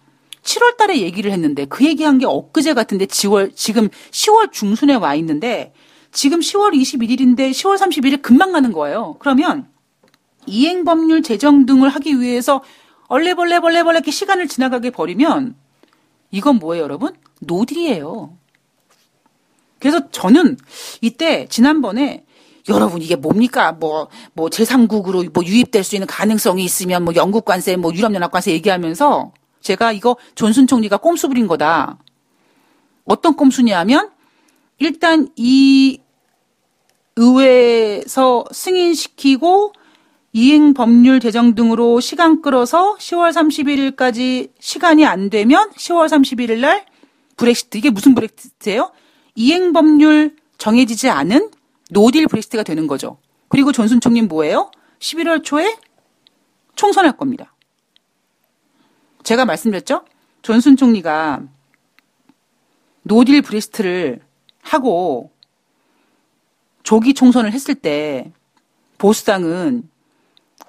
7월 0.45 0.77
달에 0.77 1.01
얘기를 1.01 1.33
했는데, 1.33 1.65
그 1.65 1.85
얘기한 1.85 2.19
게 2.19 2.27
엊그제 2.27 2.75
같은데, 2.75 3.07
10월, 3.07 3.51
지금 3.57 3.89
10월 4.13 4.53
중순에 4.53 4.95
와 4.95 5.17
있는데, 5.17 5.73
지금 6.13 6.39
10월 6.39 6.73
21일인데 6.73 7.51
10월 7.51 7.77
31일 7.77 8.23
금방 8.23 8.53
가는 8.53 8.71
거예요. 8.71 9.17
그러면 9.19 9.69
이행법률 10.47 11.23
제정 11.23 11.67
등을 11.67 11.89
하기 11.89 12.21
위해서 12.21 12.63
얼레벌레벌레벌레 13.09 13.97
이렇게 13.97 14.13
시간을 14.13 14.47
지나가게 14.47 14.91
버리면 14.91 15.57
이건 16.31 16.61
뭐예요, 16.61 16.85
여러분? 16.85 17.17
노딜이에요. 17.41 18.39
그래서 19.87 20.09
저는 20.11 20.57
이때 21.01 21.47
지난번에 21.49 22.25
여러분 22.69 23.01
이게 23.01 23.15
뭡니까? 23.15 23.71
뭐, 23.71 24.09
뭐 24.33 24.49
제3국으로 24.49 25.33
뭐 25.33 25.45
유입될 25.45 25.85
수 25.85 25.95
있는 25.95 26.09
가능성이 26.09 26.65
있으면 26.65 27.05
뭐 27.05 27.15
영국 27.15 27.45
관세, 27.45 27.77
뭐 27.77 27.95
유럽연합 27.95 28.33
관세 28.33 28.51
얘기하면서 28.51 29.33
제가 29.61 29.93
이거 29.93 30.17
존슨 30.35 30.67
총리가 30.67 30.97
꼼수 30.97 31.29
부린 31.29 31.47
거다. 31.47 31.99
어떤 33.05 33.37
꼼수냐면 33.37 34.11
일단 34.79 35.29
이 35.37 36.01
의회에서 37.15 38.45
승인시키고 38.51 39.73
이행 40.33 40.75
법률 40.75 41.21
제정 41.21 41.55
등으로 41.55 42.01
시간 42.01 42.43
끌어서 42.43 42.97
10월 42.97 43.33
31일까지 43.33 44.51
시간이 44.59 45.07
안 45.07 45.31
되면 45.31 45.71
10월 45.71 46.09
31일 46.09 46.59
날 46.59 46.85
브렉시트 47.37 47.79
이게 47.79 47.91
무슨 47.91 48.17
브렉시트예요? 48.17 48.91
이행 49.37 49.73
법률 49.73 50.35
정해지지 50.59 51.09
않은 51.11 51.51
no 51.91 52.03
deal 52.03 52.27
브렉시트가 52.27 52.65
되는 52.65 52.87
거죠. 52.87 53.19
그리고 53.49 53.71
존슨 53.71 54.01
총리 54.01 54.23
뭐예요? 54.23 54.71
11월 54.99 55.45
초에 55.45 55.77
총선할 56.75 57.17
겁니다. 57.17 57.55
제가 59.23 59.45
말씀드렸죠? 59.45 60.05
존슨 60.43 60.77
총리가 60.77 61.43
no 63.03 63.16
deal 63.16 63.43
브렉시트를 63.43 64.21
하고 64.63 65.31
조기 66.83 67.15
총선을 67.15 67.53
했을 67.53 67.75
때 67.75 68.33
보수당은 68.99 69.89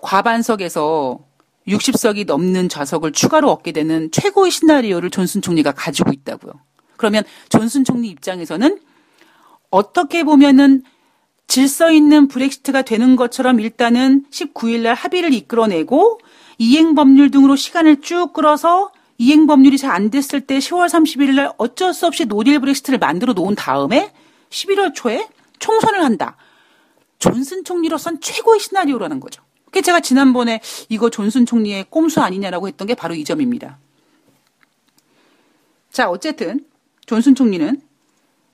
과반석에서 0.02 1.26
60석이 1.68 2.26
넘는 2.26 2.70
좌석을 2.70 3.12
추가로 3.12 3.52
얻게 3.52 3.72
되는 3.72 4.10
최고의 4.12 4.52
시나리오를 4.52 5.10
존슨 5.10 5.42
총리가 5.42 5.72
가지고 5.74 6.12
있다고요. 6.12 6.54
그러면 6.98 7.24
존슨 7.50 7.84
총리 7.84 8.10
입장에서는 8.10 8.80
어떻게 9.70 10.24
보면은 10.24 10.84
질서 11.48 11.92
있는 11.92 12.28
브렉시트가 12.28 12.82
되는 12.82 13.16
것처럼 13.16 13.60
일단은 13.60 14.26
19일 14.32 14.82
날 14.82 14.96
합의를 14.96 15.34
이끌어내고 15.34 16.20
이행 16.58 16.96
법률 16.96 17.32
등으로 17.32 17.56
시간을 17.56 18.02
쭉 18.02 18.34
끌어서 18.34 18.92
이행 19.18 19.48
법률이 19.48 19.78
잘 19.78 19.92
안 19.92 20.10
됐을 20.10 20.42
때 20.42 20.60
10월 20.60 20.88
31일 20.88 21.36
날 21.36 21.52
어쩔 21.58 21.94
수 21.94 22.06
없이 22.06 22.26
no 22.26 22.37
deal 22.37 22.60
브렉시트를 22.60 23.00
만들어 23.00 23.34
놓은 23.34 23.56
다음에 23.56 24.14
11월 24.50 24.94
초에 24.94 25.28
총선을 25.60 26.04
한다. 26.04 26.38
존슨 27.20 27.64
총리로선 27.64 28.22
최고의 28.22 28.60
시나리오라는 28.60 29.20
거죠. 29.20 29.42
그 29.72 29.82
제가 29.82 30.02
지난번에 30.02 30.62
이거 30.90 31.10
존슨 31.10 31.46
총리의 31.46 31.88
꼼수 31.90 32.22
아니냐라고 32.22 32.68
했던 32.68 32.88
게 32.88 32.94
바로 32.94 33.16
이 33.16 33.24
점입니다. 33.24 33.80
자, 35.92 36.10
어쨌든 36.10 36.66
존슨 37.08 37.34
총리는 37.34 37.82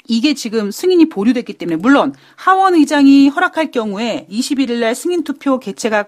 이게 0.07 0.33
지금 0.33 0.71
승인이 0.71 1.09
보류됐기 1.09 1.53
때문에 1.53 1.75
물론 1.77 2.13
하원 2.35 2.75
의장이 2.75 3.27
허락할 3.29 3.71
경우에 3.71 4.27
21일 4.29 4.79
날 4.79 4.95
승인 4.95 5.23
투표 5.23 5.59
개최가 5.59 6.05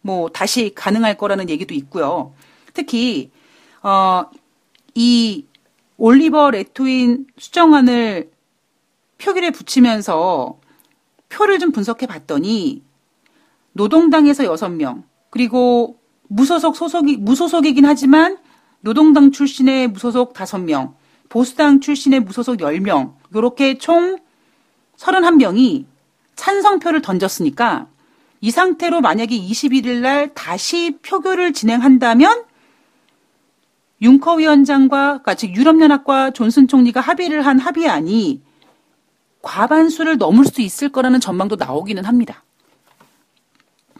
뭐 0.00 0.28
다시 0.30 0.72
가능할 0.74 1.16
거라는 1.16 1.50
얘기도 1.50 1.74
있고요. 1.74 2.34
특히 2.72 3.30
어, 3.82 4.24
이 4.94 5.44
올리버 5.96 6.50
레토인 6.52 7.26
수정안을 7.38 8.30
표결에 9.18 9.50
붙이면서 9.50 10.58
표를 11.28 11.58
좀 11.58 11.72
분석해 11.72 12.06
봤더니 12.06 12.82
노동당에서 13.72 14.44
6명, 14.44 15.04
그리고 15.30 15.98
무소속 16.28 16.76
소속이, 16.76 17.16
무소속이긴 17.18 17.86
하지만 17.86 18.38
노동당 18.80 19.32
출신의 19.32 19.88
무소속 19.88 20.34
5명, 20.34 20.94
보수당 21.32 21.80
출신의 21.80 22.20
무소속 22.20 22.58
10명, 22.58 23.14
요렇게 23.34 23.78
총 23.78 24.18
31명이 24.98 25.86
찬성표를 26.36 27.00
던졌으니까 27.00 27.86
이 28.42 28.50
상태로 28.50 29.00
만약에 29.00 29.34
21일 29.38 30.00
날 30.00 30.34
다시 30.34 30.98
표결을 31.02 31.54
진행한다면 31.54 32.44
윤커 34.02 34.34
위원장과 34.34 35.22
즉 35.38 35.56
유럽연합과 35.56 36.32
존슨 36.32 36.68
총리가 36.68 37.00
합의를 37.00 37.46
한 37.46 37.58
합의안이 37.58 38.42
과반수를 39.40 40.18
넘을 40.18 40.44
수 40.44 40.60
있을 40.60 40.90
거라는 40.90 41.18
전망도 41.18 41.56
나오기는 41.56 42.04
합니다. 42.04 42.44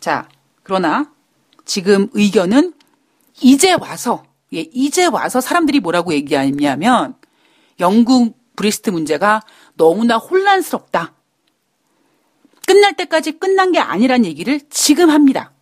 자, 0.01 0.29
그러나 0.63 1.11
지금 1.65 2.09
의견은 2.13 2.75
이제 3.41 3.73
와서, 3.73 4.23
예, 4.53 4.67
이제 4.75 5.07
와서 5.07 5.41
사람들이 5.41 5.81
뭐라고 5.81 6.13
얘기하냐면 6.13 7.22
영국 7.83 8.39
브렉시트 8.57 8.91
문제가 8.91 9.43
너무나 9.75 10.17
혼란스럽다. 10.17 11.13
끝날 12.67 12.95
때까지 12.95 13.33
끝난 13.33 13.73
게 13.73 13.79
아니란 13.81 14.25
얘기를 14.25 14.61
지금 14.71 15.11
합니다. 15.11 15.53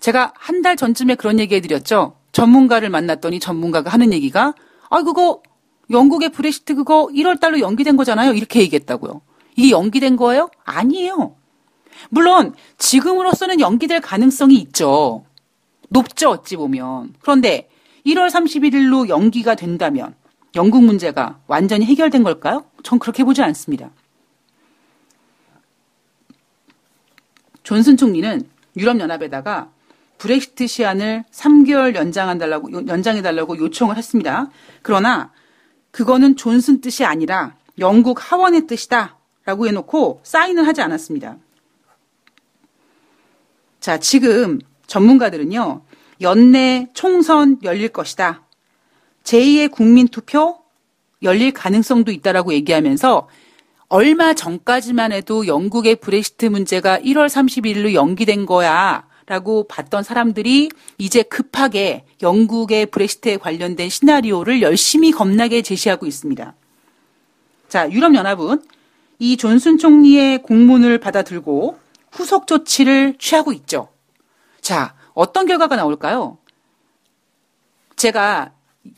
제가 0.00 0.32
한 0.36 0.62
달 0.62 0.76
전쯤에 0.76 1.14
그런 1.16 1.38
얘기 1.38 1.54
해드렸죠. 1.54 2.16
전문가를 2.32 2.90
만났더니 2.90 3.38
전문가가 3.40 3.90
하는 3.90 4.12
얘기가 4.12 4.54
아 4.88 5.02
그거 5.02 5.42
영국의 5.90 6.30
브렉시트 6.30 6.74
그거 6.74 7.08
1월 7.12 7.38
달로 7.38 7.60
연기된 7.60 7.96
거잖아요. 7.96 8.32
이렇게 8.32 8.60
얘기했다고요. 8.60 9.20
이게 9.56 9.70
연기된 9.70 10.16
거예요? 10.16 10.48
아니에요. 10.64 11.36
물론 12.08 12.54
지금으로서는 12.78 13.60
연기될 13.60 14.00
가능성이 14.00 14.56
있죠. 14.56 15.24
높죠, 15.88 16.30
어찌 16.30 16.56
보면. 16.56 17.14
그런데 17.20 17.68
1월 18.06 18.30
31일로 18.30 19.08
연기가 19.08 19.54
된다면 19.54 20.14
영국 20.54 20.84
문제가 20.84 21.40
완전히 21.46 21.84
해결된 21.86 22.22
걸까요? 22.22 22.64
전 22.82 22.98
그렇게 22.98 23.24
보지 23.24 23.42
않습니다. 23.42 23.90
존슨 27.62 27.96
총리는 27.96 28.48
유럽연합에다가 28.76 29.70
브렉시트 30.18 30.66
시한을 30.66 31.24
3개월 31.30 31.94
연장한달라고 31.94 32.86
연장해달라고 32.86 33.58
요청을 33.58 33.96
했습니다. 33.96 34.50
그러나 34.82 35.32
그거는 35.90 36.36
존슨 36.36 36.80
뜻이 36.80 37.04
아니라 37.04 37.56
영국 37.78 38.32
하원의 38.32 38.66
뜻이다 38.66 39.18
라고 39.44 39.66
해놓고 39.66 40.20
사인을 40.22 40.66
하지 40.66 40.80
않았습니다. 40.80 41.36
자, 43.80 43.98
지금 43.98 44.58
전문가들은요, 44.86 45.82
연내 46.20 46.88
총선 46.94 47.58
열릴 47.62 47.88
것이다. 47.88 48.42
제2의 49.24 49.70
국민 49.70 50.08
투표 50.08 50.58
열릴 51.22 51.52
가능성도 51.52 52.12
있다라고 52.12 52.52
얘기하면서 52.54 53.28
얼마 53.88 54.34
전까지만 54.34 55.12
해도 55.12 55.46
영국의 55.46 55.96
브레시트 55.96 56.46
문제가 56.46 56.98
1월 56.98 57.28
31일로 57.28 57.92
연기된 57.92 58.46
거야. 58.46 59.06
라고 59.28 59.66
봤던 59.66 60.04
사람들이 60.04 60.68
이제 60.98 61.22
급하게 61.22 62.04
영국의 62.22 62.86
브레시트에 62.86 63.38
관련된 63.38 63.88
시나리오를 63.88 64.62
열심히 64.62 65.10
겁나게 65.10 65.62
제시하고 65.62 66.06
있습니다. 66.06 66.54
자, 67.68 67.90
유럽연합은 67.90 68.62
이 69.18 69.36
존슨 69.36 69.78
총리의 69.78 70.42
공문을 70.42 70.98
받아들고 70.98 71.76
후속 72.12 72.46
조치를 72.46 73.16
취하고 73.18 73.52
있죠. 73.52 73.88
자, 74.60 74.94
어떤 75.16 75.46
결과가 75.46 75.76
나올까요? 75.76 76.36
제가 77.96 78.52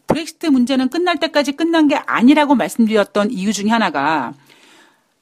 브렉시트 0.09 0.47
문제는 0.47 0.89
끝날 0.89 1.19
때까지 1.19 1.53
끝난 1.53 1.87
게 1.87 1.95
아니라고 1.95 2.57
말씀드렸던 2.57 3.31
이유 3.31 3.53
중에 3.53 3.71
하나가 3.71 4.35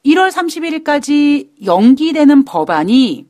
1월 0.07 0.31
31일까지 0.33 1.51
연기되는 1.67 2.47
법안이 2.47 3.27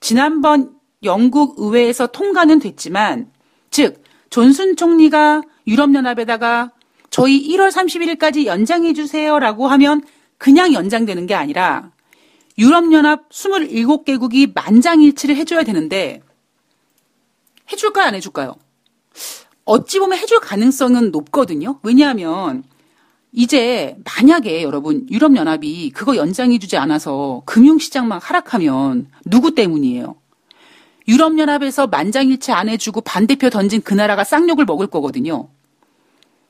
지난번 0.00 0.74
영국 1.04 1.54
의회에서 1.58 2.08
통과는 2.08 2.58
됐지만 2.58 3.30
즉 3.70 4.02
존슨 4.28 4.74
총리가 4.74 5.42
유럽연합에다가 5.68 6.72
저희 7.10 7.48
1월 7.50 7.70
31일까지 7.70 8.46
연장해 8.46 8.92
주세요라고 8.92 9.68
하면 9.68 10.02
그냥 10.36 10.72
연장되는 10.72 11.26
게 11.26 11.34
아니라 11.36 11.92
유럽연합 12.58 13.28
27개국이 13.30 14.52
만장일치를 14.54 15.36
해줘야 15.36 15.62
되는데 15.64 16.22
해줄까요 17.70 18.06
안 18.06 18.14
해줄까요? 18.14 18.54
어찌 19.64 19.98
보면 19.98 20.18
해줄 20.18 20.40
가능성은 20.40 21.10
높거든요. 21.10 21.80
왜냐하면 21.82 22.64
이제 23.32 23.96
만약에 24.04 24.62
여러분 24.62 25.06
유럽연합이 25.10 25.90
그거 25.90 26.16
연장해주지 26.16 26.76
않아서 26.76 27.42
금융시장만 27.46 28.20
하락하면 28.22 29.08
누구 29.24 29.54
때문이에요? 29.54 30.14
유럽연합에서 31.08 31.88
만장일치 31.88 32.52
안 32.52 32.68
해주고 32.68 33.00
반대표 33.00 33.50
던진 33.50 33.82
그 33.82 33.92
나라가 33.94 34.22
쌍욕을 34.24 34.64
먹을 34.64 34.86
거거든요. 34.86 35.48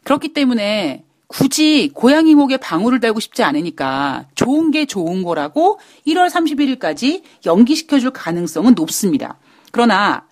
그렇기 0.05 0.33
때문에 0.33 1.05
굳이 1.27 1.91
고양이 1.95 2.35
목에 2.35 2.57
방울을 2.59 3.01
달고 3.01 3.21
싶지 3.21 3.43
않으니까 3.43 4.27
좋은 4.35 4.71
게 4.71 4.85
좋은 4.87 5.23
거라고 5.23 5.79
1월 6.07 6.29
31일까지 6.31 7.23
연기시켜줄 7.47 8.11
가능성은 8.11 8.75
높습니다. 8.75 9.39
그러나 9.73 10.27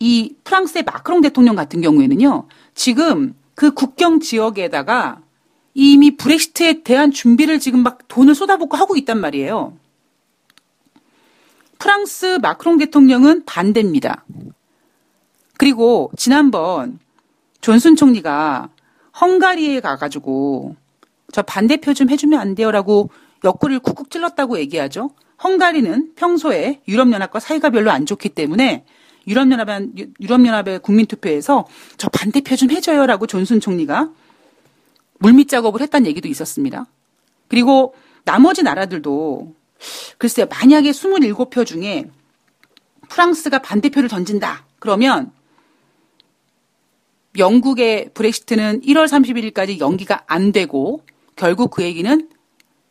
이 0.00 0.34
프랑스의 0.44 0.84
마크롱 0.84 1.22
대통령 1.22 1.56
같은 1.56 1.80
경우에는요, 1.80 2.46
지금 2.74 3.34
그 3.54 3.72
국경 3.72 4.20
지역에다가 4.20 5.20
이미 5.74 6.16
브렉시트에 6.16 6.82
대한 6.82 7.10
준비를 7.10 7.60
지금 7.60 7.82
막 7.82 8.06
돈을 8.08 8.34
쏟아붓고 8.34 8.76
하고 8.76 8.96
있단 8.96 9.20
말이에요. 9.20 9.76
프랑스 11.78 12.38
마크롱 12.42 12.78
대통령은 12.78 13.44
반대입니다. 13.44 14.24
그리고 15.56 16.10
지난번 16.16 16.98
존슨 17.60 17.96
총리가 17.96 18.70
헝가리에 19.20 19.80
가가지고 19.80 20.76
저 21.32 21.42
반대표 21.42 21.94
좀 21.94 22.10
해주면 22.10 22.38
안 22.38 22.54
돼요라고 22.54 23.10
옆구리를 23.44 23.80
쿡쿡 23.80 24.10
찔렀다고 24.10 24.58
얘기하죠. 24.58 25.10
헝가리는 25.42 26.14
평소에 26.16 26.80
유럽연합과 26.88 27.40
사이가 27.40 27.70
별로 27.70 27.90
안 27.90 28.06
좋기 28.06 28.30
때문에 28.30 28.84
유럽연합, 29.26 29.68
유럽연합의 30.20 30.80
국민투표에서 30.80 31.66
저 31.96 32.08
반대표 32.08 32.56
좀 32.56 32.70
해줘요라고 32.70 33.26
존슨 33.26 33.60
총리가 33.60 34.10
물밑 35.18 35.48
작업을 35.48 35.80
했다는 35.82 36.06
얘기도 36.06 36.28
있었습니다. 36.28 36.86
그리고 37.48 37.94
나머지 38.24 38.62
나라들도 38.62 39.54
글쎄요, 40.16 40.46
만약에 40.46 40.90
27표 40.90 41.64
중에 41.64 42.10
프랑스가 43.08 43.60
반대표를 43.60 44.08
던진다. 44.08 44.64
그러면 44.78 45.32
영국의 47.38 48.10
브렉시트는 48.14 48.82
1월 48.82 49.06
31일까지 49.06 49.80
연기가 49.80 50.24
안 50.26 50.52
되고 50.52 51.02
결국 51.36 51.70
그 51.70 51.82
얘기는 51.82 52.28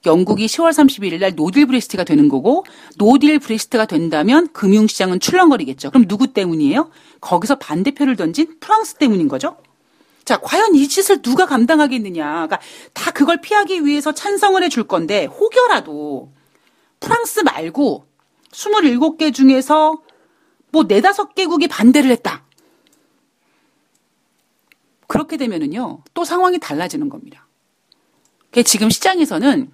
영국이 0.05 0.45
10월 0.45 0.69
31일 0.69 1.19
날 1.19 1.35
no 1.35 1.45
deal 1.45 1.65
브렉시트가 1.65 2.03
되는 2.03 2.29
거고 2.29 2.63
no 2.97 3.11
deal 3.11 3.39
브렉시트가 3.39 3.85
된다면 3.85 4.47
금융시장은 4.53 5.19
출렁거리겠죠. 5.19 5.89
그럼 5.89 6.07
누구 6.07 6.27
때문이에요? 6.27 6.89
거기서 7.19 7.55
반대표를 7.55 8.15
던진 8.15 8.59
프랑스 8.59 8.95
때문인 8.95 9.27
거죠. 9.27 9.57
자, 10.23 10.37
과연 10.37 10.75
이 10.75 10.87
짓을 10.87 11.21
누가 11.21 11.45
감당하겠느냐. 11.45 12.25
그러니까 12.25 12.59
다 12.93 13.11
그걸 13.11 13.39
피하기 13.41 13.85
위해서 13.85 14.13
찬성을 14.13 14.61
해줄 14.61 14.83
건데, 14.83 15.25
혹여라도 15.25 16.31
프랑스 16.99 17.41
말고 17.41 18.05
27개 18.51 19.33
중에서 19.33 20.01
뭐 20.71 20.83
네다섯 20.83 21.33
개국이 21.33 21.67
반대를 21.67 22.11
했다. 22.11 22.43
그렇게 25.07 25.37
되면은요, 25.37 26.03
또 26.13 26.25
상황이 26.25 26.59
달라지는 26.59 27.09
겁니다. 27.09 27.47
지금 28.65 28.89
시장에서는 28.89 29.71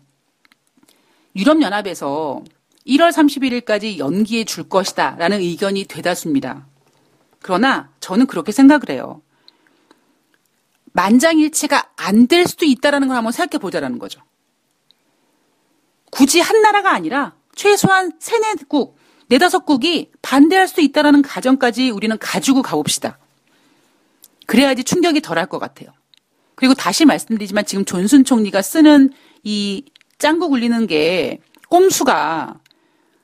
유럽연합에서 1.35 2.43
1월 2.85 3.11
31일까지 3.11 3.97
연기해 3.97 4.43
줄 4.43 4.67
것이다 4.67 5.15
라는 5.17 5.39
의견이 5.39 5.85
대다수입니다. 5.85 6.67
그러나 7.41 7.89
저는 7.99 8.27
그렇게 8.27 8.51
생각을 8.51 8.89
해요. 8.89 9.21
만장일치가 10.93 11.91
안 11.95 12.27
될 12.27 12.45
수도 12.45 12.65
있다라는 12.65 13.07
걸 13.07 13.17
한번 13.17 13.31
생각해 13.31 13.59
보자라는 13.59 13.99
거죠. 13.99 14.21
굳이 16.11 16.39
한 16.39 16.61
나라가 16.61 16.91
아니라 16.93 17.35
최소한 17.55 18.11
세네 18.19 18.55
국, 18.67 18.97
네다섯 19.29 19.65
국이 19.65 20.11
반대할 20.21 20.67
수도 20.67 20.81
있다라는 20.81 21.21
가정까지 21.21 21.89
우리는 21.89 22.15
가지고 22.19 22.61
가봅시다. 22.61 23.17
그래야지 24.45 24.83
충격이 24.83 25.21
덜할 25.21 25.47
것 25.47 25.59
같아요. 25.59 25.89
그리고 26.55 26.73
다시 26.73 27.05
말씀드리지만 27.05 27.65
지금 27.65 27.85
존슨 27.85 28.23
총리가 28.23 28.61
쓰는 28.61 29.11
이 29.43 29.85
짱구 30.17 30.49
굴리는 30.49 30.87
게 30.87 31.39
꼼수가 31.69 32.59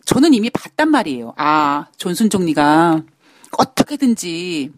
저는 0.05 0.33
이미 0.33 0.49
봤단 0.49 0.89
말이에요. 0.89 1.33
아, 1.37 1.87
존슨 1.97 2.29
총리가 2.29 3.03
어떻게든지 3.57 4.71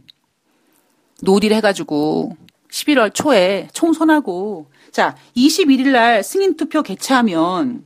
no 1.22 1.32
deal 1.32 1.54
해가지고 1.54 2.36
11월 2.70 3.14
초에 3.14 3.68
총선하고 3.74 4.70
자 4.92 5.16
21일 5.36 5.92
날 5.92 6.24
승인 6.24 6.58
투표 6.58 6.82
개최하면 6.82 7.86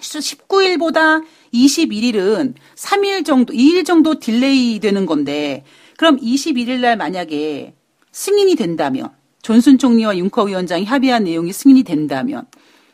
19일보다 0.00 1.24
21일은 1.52 2.54
3일 2.76 3.24
정도 3.24 3.52
2일 3.52 3.84
정도 3.84 4.18
delay 4.18 4.78
되는 4.80 5.06
건데 5.06 5.64
그럼 5.96 6.18
21일 6.18 6.80
날 6.80 6.96
만약에 6.96 7.74
승인이 8.12 8.54
된다면 8.56 9.10
존슨 9.42 9.78
총리와 9.78 10.16
융커 10.16 10.44
위원장이 10.44 10.84
합의한 10.84 11.24
내용이 11.24 11.52
승인이 11.52 11.82
된다면 11.84 12.46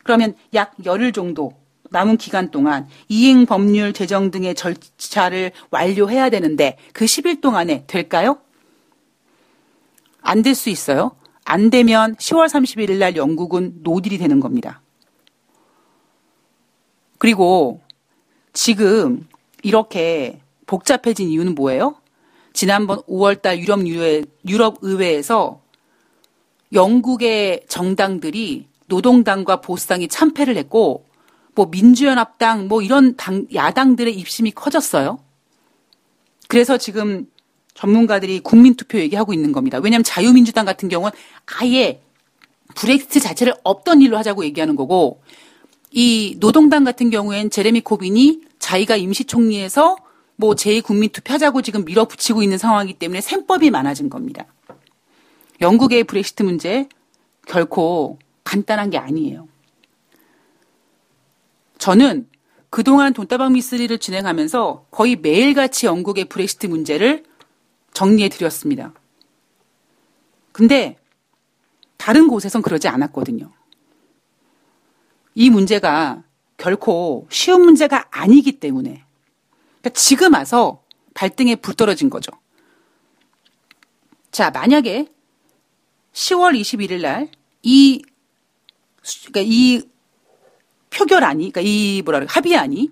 그러면 0.03 0.35
약 0.55 0.75
열흘 0.85 1.13
정도 1.13 1.53
남은 1.91 2.17
기간 2.19 2.51
동안 2.51 2.89
이행 3.09 3.47
법률 3.47 3.93
제정 3.93 4.31
등의 4.31 4.55
절차를 4.55 5.53
완료해야 5.71 6.31
되는데 6.31 6.77
그 6.93 7.05
10일 7.05 7.41
동안에 7.41 7.85
될까요? 7.87 8.39
안 10.23 10.43
될 10.43 10.55
수 10.55 10.71
있어요. 10.71 11.13
안 11.45 11.71
되면 11.71 12.15
10월 12.17 12.47
31일 12.49 12.99
날 12.99 13.17
영국은 13.17 13.81
노딜이 13.83 14.19
되는 14.19 14.39
겁니다. 14.39 14.83
그리고 17.19 17.81
지금 18.53 19.27
이렇게 19.63 20.41
복잡해진 20.67 21.29
이유는 21.29 21.55
뭐예요? 21.55 21.97
지난번 22.53 23.01
5월달 23.03 23.59
유럽, 23.59 23.81
유럽 24.47 24.79
의회에서 24.83 25.61
영국의 26.73 27.65
정당들이 27.69 28.67
노동당과 28.87 29.61
보수당이 29.61 30.09
참패를 30.09 30.57
했고 30.57 31.05
뭐 31.55 31.67
민주연합당 31.67 32.69
뭐 32.69 32.83
이런 32.83 33.17
당 33.17 33.47
야당들의 33.53 34.15
입심이 34.15 34.51
커졌어요. 34.51 35.19
그래서 36.49 36.77
지금 36.77 37.27
전문가들이 37.75 38.41
국민투표 38.41 38.99
얘기하고 38.99 39.33
있는 39.33 39.53
겁니다. 39.53 39.79
왜냐하면 39.79 40.05
자유민주당 40.05 40.65
같은 40.65 40.89
경우는 40.89 41.13
아예 41.61 42.03
브렉시트 42.75 43.21
자체를 43.21 43.55
없던 43.63 44.03
일로 44.03 44.19
하자고 44.19 44.45
얘기하는 44.45 44.77
거고 44.77 45.23
이 45.91 46.37
노동당 46.39 46.85
같은 46.85 47.11
경우엔 47.11 47.51
제레미 47.51 47.81
코빈이 47.81 48.43
자기가 48.59 48.97
임시총리에서 48.97 49.97
뭐 50.41 50.55
제2국민투표 50.55 51.29
하자고 51.33 51.61
지금 51.61 51.85
밀어붙이고 51.85 52.43
있는 52.43 52.57
상황이기 52.57 52.99
때문에 52.99 53.21
셈법이 53.21 53.71
많아진 53.71 54.09
겁니다. 54.09 54.47
영국의 55.61 56.05
브렉시트 56.05 56.43
문제 56.43 56.89
결코 57.47 58.19
간단한 58.43 58.89
게 58.89 58.97
아니에요. 58.97 59.47
저는 61.77 62.27
그동안 62.71 63.13
돈다방 63.13 63.53
미스리를 63.53 63.97
진행하면서 63.99 64.87
거의 64.91 65.17
매일같이 65.17 65.85
영국의 65.85 66.25
브렉시트 66.25 66.67
문제를 66.69 67.25
정리해 67.93 68.31
드렸습니다. 68.31 68.95
근데 70.53 70.97
다른 71.99 72.29
곳에선 72.29 72.63
그러지 72.63 72.89
않았거든요. 72.89 73.53
이 75.35 75.51
문제가 75.51 76.23
결코 76.57 77.27
쉬운 77.31 77.63
문제가 77.63 78.07
아니기 78.11 78.59
때문에 78.59 79.05
그러니까 79.81 79.91
지금 79.99 80.35
와서 80.35 80.83
발등에 81.15 81.57
불 81.57 81.75
떨어진 81.75 82.11
거죠. 82.11 82.33
자, 84.31 84.51
만약에 84.51 85.07
10월 86.13 86.59
21일 86.59 87.01
날 87.03 87.41
이 87.63 88.03
그러니까 89.27 89.41
이 89.45 89.83
표결안이 90.91 91.51
그러니까 91.53 91.61
이 91.63 92.03
뭐라 92.05 92.21
그래 92.21 92.29
합의안이 92.31 92.91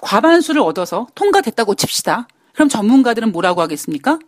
과반수를 0.00 0.60
얻어서 0.60 1.08
통과됐다고 1.14 1.74
칩시다. 1.74 2.28
그럼 2.54 2.68
전문가들은 2.68 3.32
뭐라고 3.32 3.60
하겠습니까? 3.62 4.18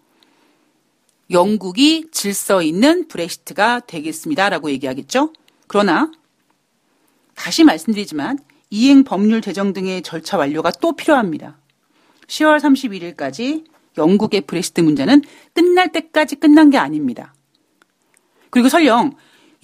영국이 1.31 2.11
질서 2.11 2.61
있는 2.61 3.07
브렉시트가 3.07 3.81
되겠습니다라고 3.81 4.71
얘기하겠죠. 4.73 5.33
그러나 5.69 6.11
다시 7.37 7.63
말씀드리지만 7.63 8.39
이행 8.71 9.03
법률 9.03 9.41
제정 9.41 9.73
등의 9.73 10.03
절차 10.03 10.39
완료가 10.39 10.71
또 10.81 10.93
필요합니다. 10.93 11.59
10월 12.29 12.61
31일까지 12.61 13.65
영국의 13.99 14.43
브렉시트 14.43 14.81
문제는 14.81 15.23
끝날 15.53 15.91
때까지 15.91 16.37
끝난 16.37 16.71
게 16.71 16.79
아닙니다. 16.79 17.35
그리고 18.51 18.69
설령 18.69 19.15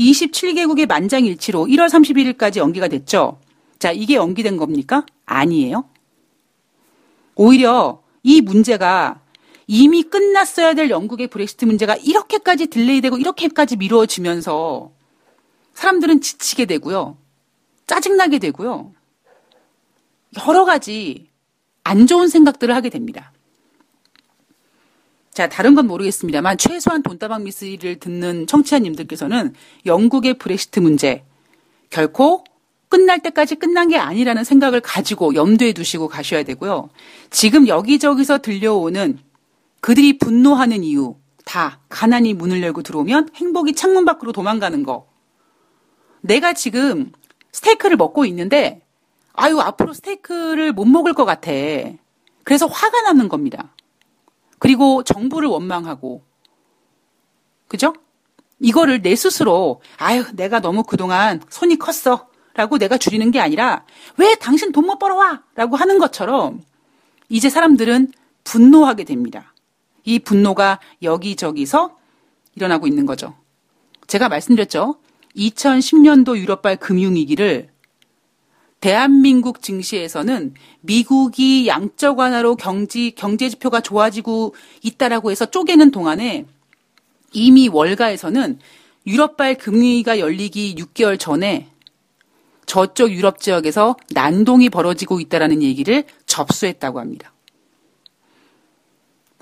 27개국의 0.00 0.88
만장일치로 0.88 1.66
1월 1.66 1.88
31일까지 1.88 2.56
연기가 2.56 2.88
됐죠. 2.88 3.40
자, 3.78 3.92
이게 3.92 4.16
연기된 4.16 4.56
겁니까? 4.56 5.06
아니에요. 5.24 5.88
오히려 7.36 8.02
이 8.24 8.40
문제가 8.40 9.20
이미 9.68 10.02
끝났어야 10.02 10.74
될 10.74 10.90
영국의 10.90 11.28
브렉시트 11.28 11.64
문제가 11.64 11.94
이렇게까지 11.96 12.66
딜레이되고 12.66 13.18
이렇게까지 13.18 13.76
미뤄지면서 13.76 14.92
사람들은 15.74 16.20
지치게 16.20 16.66
되고요. 16.66 17.18
짜증나게 17.86 18.38
되고요. 18.38 18.92
여러 20.36 20.64
가지 20.64 21.30
안 21.84 22.06
좋은 22.06 22.28
생각들을 22.28 22.74
하게 22.74 22.90
됩니다. 22.90 23.32
자, 25.30 25.48
다른 25.48 25.74
건 25.74 25.86
모르겠습니다만 25.86 26.56
최소한 26.56 27.02
돈다방 27.02 27.44
미스를 27.44 27.98
듣는 28.00 28.46
청취자님들께서는 28.46 29.54
영국의 29.84 30.34
브렉시트 30.38 30.80
문제 30.80 31.24
결코 31.90 32.42
끝날 32.88 33.20
때까지 33.20 33.56
끝난 33.56 33.88
게 33.88 33.98
아니라는 33.98 34.44
생각을 34.44 34.80
가지고 34.80 35.34
염두에 35.34 35.72
두시고 35.72 36.08
가셔야 36.08 36.42
되고요. 36.44 36.88
지금 37.30 37.68
여기저기서 37.68 38.38
들려오는 38.38 39.18
그들이 39.80 40.18
분노하는 40.18 40.82
이유 40.84 41.16
다 41.44 41.80
가난이 41.90 42.34
문을 42.34 42.62
열고 42.62 42.82
들어오면 42.82 43.30
행복이 43.34 43.74
창문 43.74 44.04
밖으로 44.04 44.32
도망가는 44.32 44.82
거. 44.84 45.06
내가 46.22 46.54
지금 46.54 47.12
스테이크를 47.52 47.96
먹고 47.96 48.24
있는데 48.24 48.85
아유, 49.36 49.60
앞으로 49.60 49.92
스테이크를 49.92 50.72
못 50.72 50.84
먹을 50.86 51.14
것 51.14 51.24
같아. 51.24 51.50
그래서 52.44 52.66
화가 52.66 53.02
나는 53.02 53.28
겁니다. 53.28 53.74
그리고 54.58 55.02
정부를 55.02 55.48
원망하고. 55.48 56.22
그죠? 57.68 57.94
이거를 58.58 59.02
내 59.02 59.14
스스로, 59.14 59.82
아유, 59.98 60.24
내가 60.34 60.60
너무 60.60 60.82
그동안 60.82 61.42
손이 61.50 61.76
컸어. 61.78 62.28
라고 62.54 62.78
내가 62.78 62.96
줄이는 62.96 63.30
게 63.30 63.38
아니라, 63.38 63.84
왜 64.16 64.34
당신 64.36 64.72
돈 64.72 64.86
못 64.86 64.98
벌어와? 64.98 65.42
라고 65.54 65.76
하는 65.76 65.98
것처럼, 65.98 66.62
이제 67.28 67.50
사람들은 67.50 68.12
분노하게 68.44 69.04
됩니다. 69.04 69.52
이 70.04 70.18
분노가 70.18 70.80
여기저기서 71.02 71.98
일어나고 72.54 72.86
있는 72.86 73.04
거죠. 73.04 73.34
제가 74.06 74.30
말씀드렸죠. 74.30 74.96
2010년도 75.36 76.38
유럽발 76.38 76.76
금융위기를 76.76 77.68
대한민국 78.86 79.62
증시에서는 79.62 80.54
미국이 80.80 81.66
양적 81.66 82.20
완화로 82.20 82.54
경지, 82.54 83.16
경제 83.16 83.48
지표가 83.48 83.80
좋아지고 83.80 84.54
있다라고 84.80 85.32
해서 85.32 85.44
쪼개는 85.44 85.90
동안에 85.90 86.46
이미 87.32 87.66
월가에서는 87.66 88.60
유럽발 89.08 89.56
금리가 89.56 90.20
열리기 90.20 90.76
6개월 90.76 91.18
전에 91.18 91.66
저쪽 92.66 93.10
유럽 93.10 93.40
지역에서 93.40 93.96
난동이 94.12 94.70
벌어지고 94.70 95.18
있다라는 95.18 95.64
얘기를 95.64 96.04
접수했다고 96.26 97.00
합니다. 97.00 97.32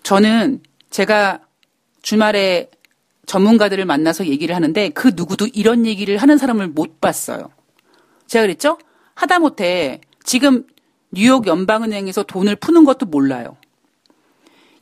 저는 0.05 0.62
제가 0.88 1.40
주말에 2.01 2.70
전문가들을 3.26 3.84
만나서 3.84 4.26
얘기를 4.26 4.55
하는데 4.55 4.88
그 4.88 5.12
누구도 5.14 5.49
이런 5.49 5.84
얘기를 5.84 6.16
하는 6.16 6.38
사람을 6.38 6.68
못 6.68 7.03
봤어요. 7.03 7.51
제가 8.26 8.45
그랬죠? 8.45 8.78
하다못해 9.15 10.01
지금 10.23 10.67
뉴욕 11.11 11.47
연방은행에서 11.47 12.25
돈을 12.25 12.57
푸는 12.57 12.85
것도 12.85 13.07
몰라요. 13.07 13.57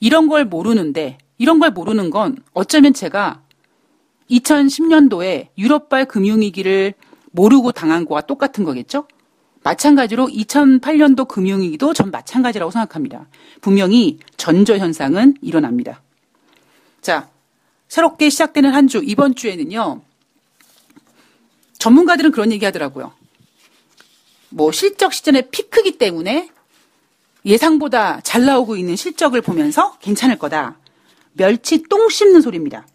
이런 0.00 0.28
걸 0.28 0.44
모르는데 0.44 1.18
이런 1.38 1.58
걸 1.58 1.70
모르는 1.70 2.10
건 2.10 2.36
어쩌면 2.52 2.94
제가 2.94 3.42
2010년도에 4.30 5.48
유럽발 5.58 6.06
금융위기를 6.06 6.94
모르고 7.32 7.72
당한 7.72 8.04
거와 8.04 8.22
똑같은 8.22 8.64
거겠죠? 8.64 9.06
마찬가지로 9.62 10.26
2008년도 10.26 11.28
금융위기도 11.28 11.92
전 11.92 12.10
마찬가지라고 12.10 12.70
생각합니다. 12.70 13.26
분명히 13.60 14.18
전조 14.36 14.76
현상은 14.76 15.34
일어납니다. 15.40 16.02
자, 17.00 17.28
새롭게 17.88 18.28
시작되는 18.30 18.72
한 18.74 18.88
주, 18.88 19.02
이번 19.04 19.34
주에는요, 19.34 20.00
전문가들은 21.78 22.32
그런 22.32 22.50
얘기 22.52 22.64
하더라고요. 22.64 23.12
뭐 24.52 24.72
실적 24.72 25.12
시즌의 25.12 25.50
피크기 25.50 25.98
때문에 25.98 26.48
예상보다 27.44 28.20
잘 28.20 28.44
나오고 28.44 28.76
있는 28.76 28.96
실적을 28.96 29.40
보면서 29.40 29.98
괜찮을 29.98 30.38
거다. 30.38 30.78
멸치 31.32 31.82
똥 31.84 32.08
씹는 32.08 32.40
소리입니다. 32.40 32.86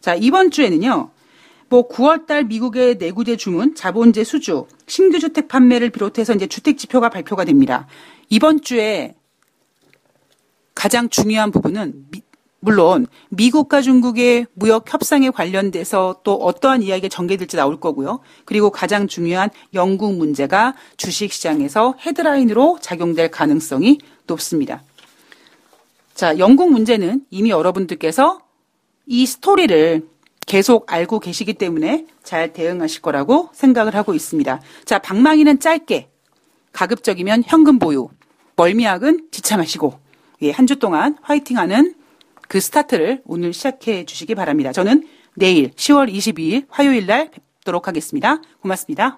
자, 0.00 0.14
이번 0.14 0.50
주에는요. 0.50 1.10
뭐 1.70 1.88
9월달 1.88 2.46
미국의 2.46 2.96
내구재 2.96 3.36
주문, 3.36 3.74
자본재 3.74 4.24
수주, 4.24 4.66
신규 4.86 5.18
주택 5.18 5.48
판매를 5.48 5.90
비롯해서 5.90 6.34
이제 6.34 6.46
주택 6.46 6.78
지표가 6.78 7.10
발표가 7.10 7.44
됩니다. 7.44 7.86
이번 8.30 8.60
주에 8.62 9.14
가장 10.74 11.08
중요한 11.08 11.50
부분은 11.50 12.06
물론 12.60 13.06
미국과 13.30 13.82
중국의 13.82 14.46
무역 14.54 14.92
협상에 14.92 15.30
관련돼서 15.30 16.20
또 16.24 16.34
어떠한 16.34 16.82
이야기가 16.82 17.08
전개될지 17.08 17.56
나올 17.56 17.78
거고요. 17.78 18.20
그리고 18.44 18.70
가장 18.70 19.06
중요한 19.06 19.50
영국 19.74 20.16
문제가 20.16 20.74
주식 20.96 21.32
시장에서 21.32 21.94
헤드라인으로 22.00 22.78
작용될 22.80 23.30
가능성이 23.30 23.98
높습니다. 24.26 24.82
자, 26.14 26.36
영국 26.38 26.72
문제는 26.72 27.24
이미 27.30 27.50
여러분들께서 27.50 28.40
이 29.06 29.24
스토리를 29.24 30.08
계속 30.46 30.92
알고 30.92 31.20
계시기 31.20 31.54
때문에 31.54 32.06
잘 32.24 32.52
대응하실 32.52 33.02
거라고 33.02 33.50
생각을 33.52 33.94
하고 33.94 34.14
있습니다. 34.14 34.60
자, 34.84 34.98
방망이는 34.98 35.60
짧게, 35.60 36.08
가급적이면 36.72 37.44
현금 37.46 37.78
보유, 37.78 38.08
멀미약은 38.56 39.28
지참하시고, 39.30 39.98
예, 40.42 40.50
한 40.50 40.66
주 40.66 40.76
동안 40.76 41.16
화이팅하는 41.22 41.94
그 42.48 42.60
스타트를 42.60 43.22
오늘 43.24 43.52
시작해 43.52 44.04
주시기 44.04 44.34
바랍니다. 44.34 44.72
저는 44.72 45.06
내일 45.36 45.70
10월 45.70 46.12
22일 46.12 46.66
화요일 46.68 47.06
날 47.06 47.30
뵙도록 47.30 47.86
하겠습니다. 47.86 48.40
고맙습니다. 48.60 49.16